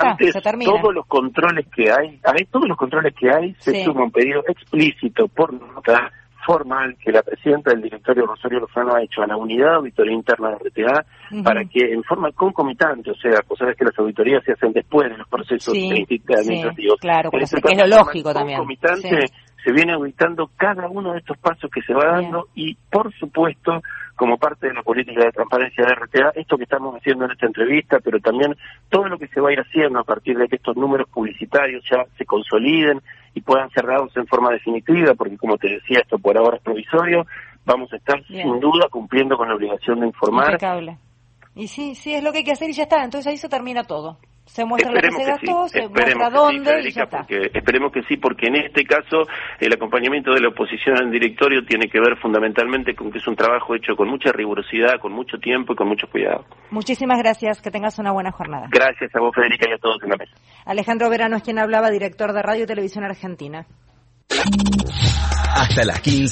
antes, 0.00 0.34
todos 0.42 0.94
los 0.94 1.06
controles 1.06 1.66
que 1.74 1.90
hay, 1.90 2.20
hay 2.22 2.44
todos 2.46 2.68
los 2.68 2.76
controles 2.76 3.14
que 3.14 3.30
hay 3.30 3.54
se 3.58 3.84
suma 3.84 4.04
un 4.04 4.10
pedido 4.10 4.42
explícito 4.46 5.28
por 5.28 5.52
nota 5.52 6.12
formal 6.46 6.96
que 7.02 7.10
la 7.10 7.22
presidenta 7.22 7.72
del 7.72 7.82
directorio 7.82 8.24
Rosario 8.24 8.60
Lozano 8.60 8.94
ha 8.94 9.02
hecho 9.02 9.22
a 9.22 9.26
la 9.26 9.36
unidad 9.36 9.70
de 9.70 9.76
auditoría 9.76 10.14
interna 10.14 10.50
de 10.50 10.70
RTA 10.70 11.04
para 11.42 11.64
que 11.64 11.92
en 11.92 12.04
forma 12.04 12.30
concomitante, 12.30 13.10
o 13.10 13.16
sea, 13.16 13.40
pues 13.46 13.58
sabes 13.58 13.76
que 13.76 13.84
las 13.84 13.98
auditorías 13.98 14.44
se 14.44 14.52
hacen 14.52 14.72
después 14.72 15.10
de 15.10 15.18
los 15.18 15.28
procesos 15.28 15.74
administrativos. 15.76 17.00
claro, 17.00 17.30
es 17.32 17.52
lo 17.52 17.86
lógico 17.86 18.32
también. 18.32 18.58
Concomitante 18.58 19.26
se 19.64 19.72
viene 19.72 19.94
auditando 19.94 20.48
cada 20.56 20.88
uno 20.88 21.12
de 21.12 21.18
estos 21.18 21.36
pasos 21.38 21.68
que 21.68 21.82
se 21.82 21.92
va 21.92 22.20
dando 22.20 22.46
y, 22.54 22.76
por 22.88 23.12
supuesto, 23.14 23.82
como 24.16 24.38
parte 24.38 24.68
de 24.68 24.74
la 24.74 24.82
política 24.82 25.24
de 25.24 25.32
transparencia 25.32 25.84
de 25.84 25.94
RTA, 25.94 26.32
esto 26.34 26.56
que 26.56 26.64
estamos 26.64 26.96
haciendo 26.96 27.26
en 27.26 27.32
esta 27.32 27.46
entrevista, 27.46 28.00
pero 28.00 28.18
también 28.18 28.56
todo 28.88 29.08
lo 29.08 29.18
que 29.18 29.28
se 29.28 29.40
va 29.40 29.50
a 29.50 29.52
ir 29.52 29.60
haciendo 29.60 30.00
a 30.00 30.04
partir 30.04 30.36
de 30.38 30.48
que 30.48 30.56
estos 30.56 30.76
números 30.76 31.08
publicitarios 31.10 31.84
ya 31.90 32.04
se 32.16 32.24
consoliden 32.24 33.00
y 33.34 33.42
puedan 33.42 33.70
cerrados 33.70 34.16
en 34.16 34.26
forma 34.26 34.50
definitiva, 34.50 35.14
porque 35.14 35.36
como 35.36 35.58
te 35.58 35.68
decía, 35.68 36.00
esto 36.00 36.18
por 36.18 36.36
ahora 36.38 36.56
es 36.56 36.62
provisorio, 36.62 37.26
vamos 37.64 37.92
a 37.92 37.96
estar 37.96 38.24
sin 38.26 38.58
duda 38.58 38.88
cumpliendo 38.90 39.36
con 39.36 39.48
la 39.48 39.54
obligación 39.54 40.00
de 40.00 40.06
informar. 40.06 40.46
Impecable. 40.46 40.96
Y 41.54 41.68
sí, 41.68 41.94
sí, 41.94 42.14
es 42.14 42.22
lo 42.22 42.32
que 42.32 42.38
hay 42.38 42.44
que 42.44 42.52
hacer 42.52 42.70
y 42.70 42.72
ya 42.72 42.84
está, 42.84 43.04
entonces 43.04 43.30
ahí 43.30 43.36
se 43.36 43.48
termina 43.48 43.84
todo 43.84 44.18
se 44.46 44.64
muestra 44.64 44.92
lo 44.92 45.00
que 45.00 45.10
se 45.10 45.24
gastó, 45.24 45.68
se 45.68 45.88
muestra 45.88 46.30
dónde 46.30 46.88
y 46.88 46.92
ya 46.92 47.02
está. 47.02 47.26
esperemos 47.28 47.92
que 47.92 48.02
sí, 48.04 48.16
porque 48.16 48.46
en 48.46 48.56
este 48.56 48.84
caso 48.84 49.22
el 49.60 49.72
acompañamiento 49.72 50.32
de 50.32 50.40
la 50.40 50.48
oposición 50.48 50.96
al 50.96 51.10
directorio 51.10 51.64
tiene 51.64 51.88
que 51.88 52.00
ver 52.00 52.16
fundamentalmente 52.18 52.94
con 52.94 53.10
que 53.10 53.18
es 53.18 53.26
un 53.26 53.36
trabajo 53.36 53.74
hecho 53.74 53.94
con 53.96 54.08
mucha 54.08 54.32
rigurosidad, 54.32 55.00
con 55.00 55.12
mucho 55.12 55.38
tiempo 55.38 55.72
y 55.72 55.76
con 55.76 55.88
mucho 55.88 56.06
cuidado. 56.08 56.46
Muchísimas 56.70 57.18
gracias, 57.18 57.60
que 57.60 57.70
tengas 57.70 57.98
una 57.98 58.12
buena 58.12 58.30
jornada. 58.32 58.68
Gracias 58.70 59.14
a 59.14 59.20
vos, 59.20 59.34
Federica, 59.34 59.68
y 59.68 59.74
a 59.74 59.78
todos 59.78 60.02
en 60.02 60.10
la 60.10 60.16
mesa. 60.16 60.32
Alejandro 60.64 61.10
Verano 61.10 61.36
es 61.36 61.42
quien 61.42 61.58
hablaba, 61.58 61.90
director 61.90 62.32
de 62.32 62.42
Radio 62.42 62.64
y 62.64 62.66
Televisión 62.66 63.04
Argentina. 63.04 63.66
Hasta 65.56 65.84
las 65.84 66.00
15. 66.00 66.24